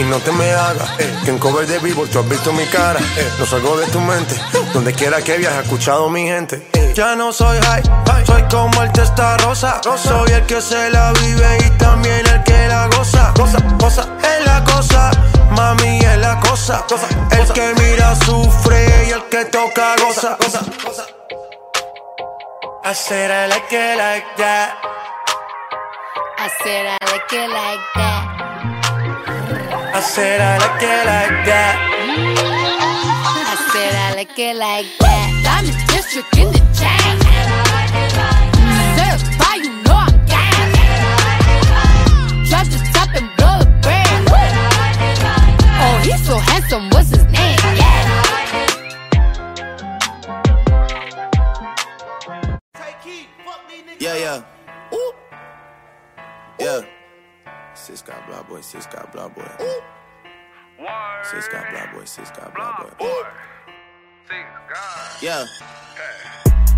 Y 0.00 0.02
no 0.04 0.18
te 0.18 0.32
me 0.32 0.50
hagas, 0.50 0.98
eh, 0.98 1.14
que 1.26 1.30
en 1.30 1.38
cover 1.38 1.66
de 1.66 1.78
vivo 1.78 2.06
tú 2.06 2.20
has 2.20 2.26
visto 2.26 2.54
mi 2.54 2.64
cara. 2.68 2.98
Eh, 3.18 3.32
no 3.38 3.44
salgo 3.44 3.76
de 3.76 3.86
tu 3.88 4.00
mente, 4.00 4.34
donde 4.72 4.94
quiera 4.94 5.20
que 5.20 5.36
viajes, 5.36 5.58
he 5.58 5.62
escuchado 5.64 6.08
mi 6.08 6.22
gente. 6.22 6.66
Eh, 6.72 6.94
ya 6.96 7.14
no 7.14 7.34
soy 7.34 7.58
high, 7.60 7.82
soy 8.24 8.42
como 8.50 8.82
el 8.82 8.90
testa 8.92 9.36
rosa. 9.36 9.78
Soy 9.82 10.30
el 10.30 10.46
que 10.46 10.62
se 10.62 10.88
la 10.88 11.12
vive 11.12 11.58
y 11.66 11.70
también 11.76 12.26
el 12.26 12.42
que 12.44 12.66
la 12.66 12.86
goza. 12.96 13.34
Cosa, 13.36 13.58
cosa, 13.78 14.08
es 14.22 14.46
la 14.46 14.64
cosa, 14.64 15.10
mami 15.50 15.98
es 15.98 16.16
la 16.16 16.40
cosa. 16.40 16.82
El 17.32 17.52
que 17.52 17.74
mira 17.74 18.16
sufre 18.24 19.06
y 19.06 19.10
el 19.10 19.24
que 19.24 19.44
toca 19.44 19.96
goza. 19.98 20.38
I 22.82 22.94
said 22.94 23.30
I 23.30 23.48
like 23.50 23.70
it 23.70 23.98
like 23.98 24.26
that. 24.38 24.78
I 26.38 26.48
said 26.62 26.86
I 26.86 26.96
like 27.04 27.36
it 27.36 27.50
like 27.50 27.80
that. 27.96 28.49
I 29.92 30.00
said 30.00 30.40
I 30.40 30.56
like 30.58 30.82
it 30.82 31.04
like 31.04 31.44
that. 31.46 31.74
I 33.46 33.56
said 33.72 33.94
I 33.94 34.14
like 34.14 34.38
it 34.38 34.56
like 34.56 34.86
that. 35.00 35.28
Diamond 35.42 35.76
district 35.88 36.36
in 36.38 36.46
the 36.52 36.62
chain. 36.78 37.18
Certified, 38.96 39.66
you 39.66 39.74
know 39.82 39.98
I'm 39.98 40.14
gang. 40.30 40.70
Drop 42.46 42.66
the 42.70 42.78
top 42.94 43.10
and 43.18 43.28
blow 43.36 43.58
the 43.58 43.66
brand. 43.82 44.30
Oh, 45.82 45.96
he's 46.04 46.22
so 46.24 46.38
handsome, 46.38 46.88
what's 46.90 47.10
his 47.10 47.24
name? 47.26 47.58
Yeah, 53.98 54.16
yeah. 54.16 54.94
Ooh. 54.94 55.12
Yeah. 56.58 56.99
Sis 57.80 58.02
got 58.02 58.26
blah 58.28 58.42
boy, 58.42 58.60
sis 58.60 58.84
got 58.86 59.10
blah 59.10 59.28
boy. 59.28 59.48
Sis 61.22 61.48
got 61.48 61.70
blah 61.70 61.92
boy, 61.94 62.04
sis 62.04 62.30
got 62.30 62.54
blah 62.54 62.94
boy. 62.98 63.08
Yeah. 65.22 65.46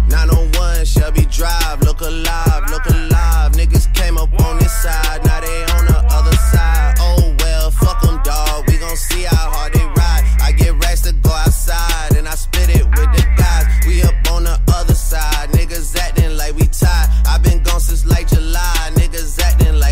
901 0.09 0.85
Shelby 0.85 1.25
Drive, 1.25 1.83
look 1.83 2.03
alive, 2.03 2.71
look 2.71 2.87
alive. 2.87 3.51
Niggas 3.53 3.93
came 3.95 4.17
up 4.17 4.33
on 4.43 4.59
this 4.59 4.73
side, 4.73 5.25
now 5.25 5.41
they 5.41 5.63
on 5.75 5.87
the 5.87 6.05
other 6.09 6.37
side. 6.37 6.95
Oh 7.01 7.35
well, 7.41 7.73
fuck 7.73 8.01
them, 8.03 8.23
dog. 8.23 8.69
We 8.69 8.79
gon' 8.79 8.97
see 8.97 9.25
how 9.25 9.51
hard 9.51 9.73
they 9.73 9.85
ride. 9.85 10.23
I 10.41 10.53
get 10.53 10.73
racks 10.85 11.01
to 11.03 11.13
go 11.15 11.31
outside, 11.31 12.17
and 12.17 12.29
I 12.29 12.37
split 12.37 12.69
it 12.77 12.85
with 12.85 13.11
the 13.17 13.27
guys. 13.37 13.67
We 13.89 14.03
up 14.03 14.15
on 14.31 14.45
the 14.45 14.61
other 14.69 14.95
side, 14.95 15.51
niggas 15.51 15.97
acting 15.99 16.37
like 16.37 16.55
we 16.55 16.67
tied. 16.69 17.09
i 17.27 17.39
been 17.39 17.61
gone 17.65 17.81
since 17.81 18.07
like 18.07 18.29
July, 18.29 18.91
niggas 18.95 19.41
acting 19.43 19.81
like 19.81 19.92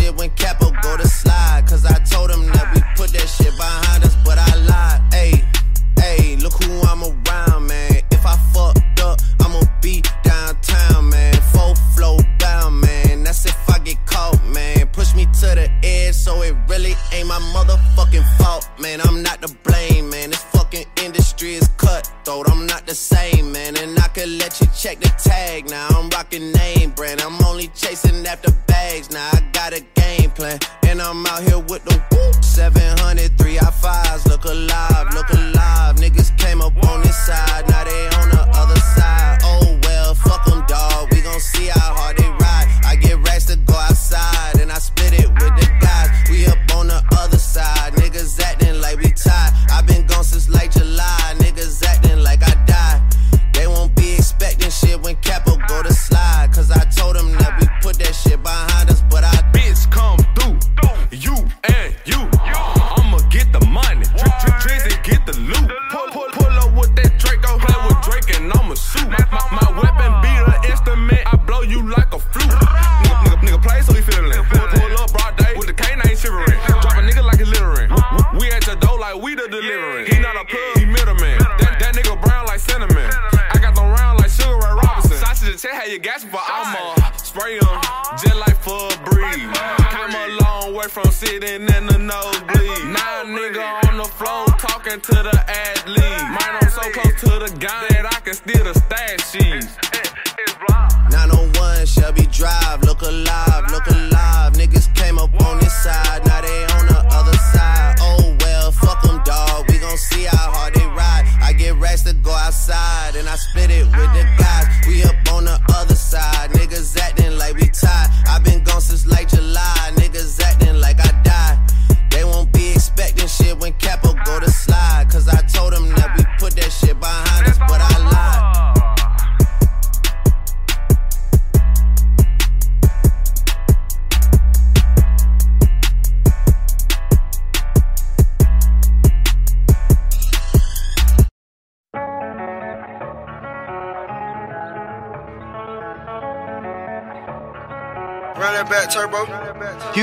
shit 0.00 0.16
when 0.16 0.30
Capo 0.30 0.70
go 0.82 0.96
to 0.96 1.06
slide. 1.06 1.64
Cause 1.68 1.84
I 1.84 1.98
told 2.04 2.30
them 2.30 2.46
that 2.46 2.74
we 2.74 2.79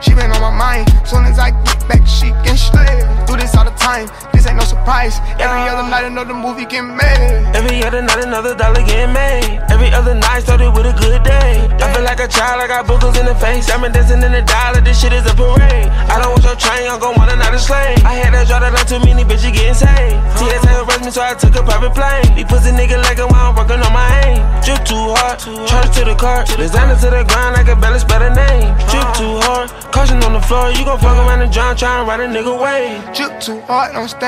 She 0.00 0.14
been 0.14 0.30
on 0.30 0.40
my 0.40 0.56
mind. 0.56 0.88
Soon 1.04 1.24
as 1.24 1.38
I 1.38 1.50
get 1.50 1.88
back, 1.88 2.06
she 2.06 2.30
can 2.46 2.56
slay. 2.56 3.02
Do 3.26 3.36
this 3.36 3.56
all 3.56 3.64
the 3.64 3.72
time, 3.72 4.06
ain't 4.48 4.56
no 4.56 4.64
surprise. 4.64 5.20
Every 5.38 5.68
other 5.68 5.86
night, 5.88 6.04
another 6.04 6.34
movie 6.34 6.64
get 6.64 6.82
made. 6.82 7.44
Every 7.54 7.84
other 7.84 8.02
night, 8.02 8.24
another 8.24 8.54
dollar 8.54 8.82
getting 8.82 9.12
made. 9.12 9.60
Every 9.68 9.92
other 9.92 10.14
night 10.14 10.40
started 10.40 10.72
with 10.72 10.86
a 10.86 10.94
good 10.96 11.22
day. 11.22 11.68
I 11.78 11.92
feel 11.92 12.04
like 12.04 12.20
a 12.20 12.28
child, 12.28 12.60
I 12.62 12.66
got 12.66 12.86
boogers 12.86 13.18
in 13.20 13.26
the 13.26 13.34
face. 13.36 13.70
I'm 13.70 13.84
dancing 13.92 14.22
in 14.22 14.32
the 14.32 14.42
dollar, 14.42 14.80
this 14.80 15.00
shit 15.00 15.12
is 15.12 15.26
a 15.28 15.34
parade. 15.34 15.88
I 16.08 16.18
don't 16.20 16.32
want 16.32 16.44
your 16.44 16.56
train, 16.56 16.88
I'm 16.88 16.98
gon' 16.98 17.14
want 17.16 17.30
another 17.30 17.58
slave. 17.58 18.00
I 18.04 18.14
had 18.16 18.32
to 18.32 18.42
draw 18.48 18.60
that 18.60 18.72
line 18.72 18.88
too 18.88 18.98
many 19.04 19.22
bitches 19.24 19.52
getting 19.52 19.76
saved. 19.76 20.18
TSA 20.40 20.72
arrest 20.82 21.04
me, 21.04 21.10
so 21.10 21.22
I 21.22 21.34
took 21.34 21.54
a 21.54 21.62
private 21.62 21.94
plane. 21.94 22.34
These 22.34 22.48
pussy 22.48 22.72
nigga 22.72 22.96
like 23.04 23.18
a 23.18 23.26
while 23.28 23.52
I'm 23.52 23.56
working 23.56 23.80
on 23.84 23.92
my 23.92 24.08
aim. 24.24 24.40
Drip 24.64 24.80
too 24.84 25.14
hard, 25.16 25.38
charge 25.68 25.90
to 25.96 26.04
the 26.04 26.16
car. 26.16 26.44
Designer 26.56 26.96
to 26.96 27.08
the 27.12 27.22
grind, 27.28 27.56
I 27.56 27.62
can 27.62 27.80
barely 27.80 28.00
spell 28.00 28.20
the 28.20 28.32
name. 28.32 28.72
Drip 28.88 29.08
too 29.14 29.36
hard, 29.44 29.68
caution 29.92 30.22
on 30.24 30.32
the 30.32 30.40
floor. 30.40 30.70
You 30.72 30.84
gon' 30.84 30.98
fuck 30.98 31.16
around 31.16 31.42
and 31.42 31.52
drown, 31.52 31.76
tryna 31.76 32.06
ride 32.06 32.20
a 32.20 32.28
nigga 32.28 32.54
way. 32.56 33.00
Drip 33.14 33.40
too 33.40 33.60
hard, 33.68 33.92
don't 33.92 34.08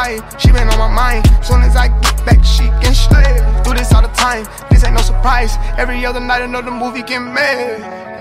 She 0.00 0.50
been 0.50 0.66
on 0.68 0.78
my 0.78 0.88
mind. 0.88 1.26
Soon 1.44 1.60
as 1.60 1.76
I 1.76 1.88
get 1.88 2.24
back, 2.24 2.42
she 2.42 2.64
can 2.80 2.94
slay. 2.94 3.36
Do 3.64 3.74
this 3.74 3.92
all 3.92 4.00
the 4.00 4.08
time, 4.08 4.46
this 4.70 4.82
ain't 4.82 4.94
no 4.94 5.02
surprise. 5.02 5.56
Every 5.76 6.06
other 6.06 6.20
night, 6.20 6.40
another 6.40 6.70
movie 6.70 7.02
get 7.02 7.20
made. 7.20 8.19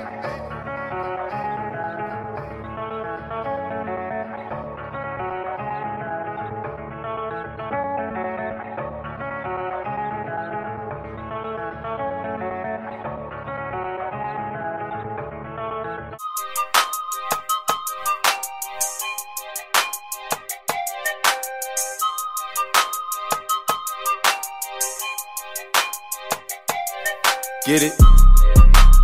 Get 27.70 27.84
it? 27.84 27.94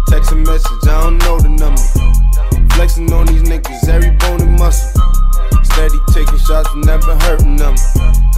Text 0.07 0.31
a 0.31 0.35
message, 0.35 0.87
I 0.89 1.05
don't 1.05 1.19
know 1.19 1.37
the 1.37 1.49
number. 1.49 1.85
Flexing 2.73 3.13
on 3.13 3.27
these 3.27 3.43
niggas, 3.43 3.87
every 3.87 4.09
bone 4.17 4.41
and 4.41 4.57
muscle. 4.57 4.89
Steady 5.61 5.99
taking 6.09 6.39
shots, 6.39 6.73
never 6.73 7.13
hurting 7.29 7.57
them. 7.57 7.75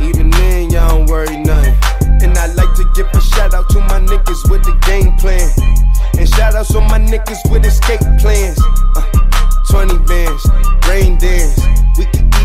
Even 0.01 0.29
then, 0.31 0.69
y'all 0.69 0.89
don't 0.89 1.05
worry 1.07 1.37
nothing. 1.37 1.79
And 2.19 2.37
I 2.37 2.47
like 2.59 2.75
to 2.75 2.83
give 2.93 3.07
a 3.07 3.21
shout 3.21 3.53
out 3.53 3.69
to 3.69 3.79
my 3.79 4.03
niggas 4.03 4.51
with 4.51 4.67
the 4.67 4.75
game 4.83 5.15
plan. 5.15 5.47
And 6.19 6.27
shout 6.27 6.55
outs 6.55 6.75
on 6.75 6.83
my 6.91 6.99
niggas 6.99 7.49
with 7.49 7.63
escape 7.63 8.03
plans. 8.19 8.59
Uh, 8.99 9.07
20 9.71 9.97
bands, 10.11 10.43
rain 10.89 11.17
dance. 11.17 11.55
We 11.97 12.03
can 12.03 12.26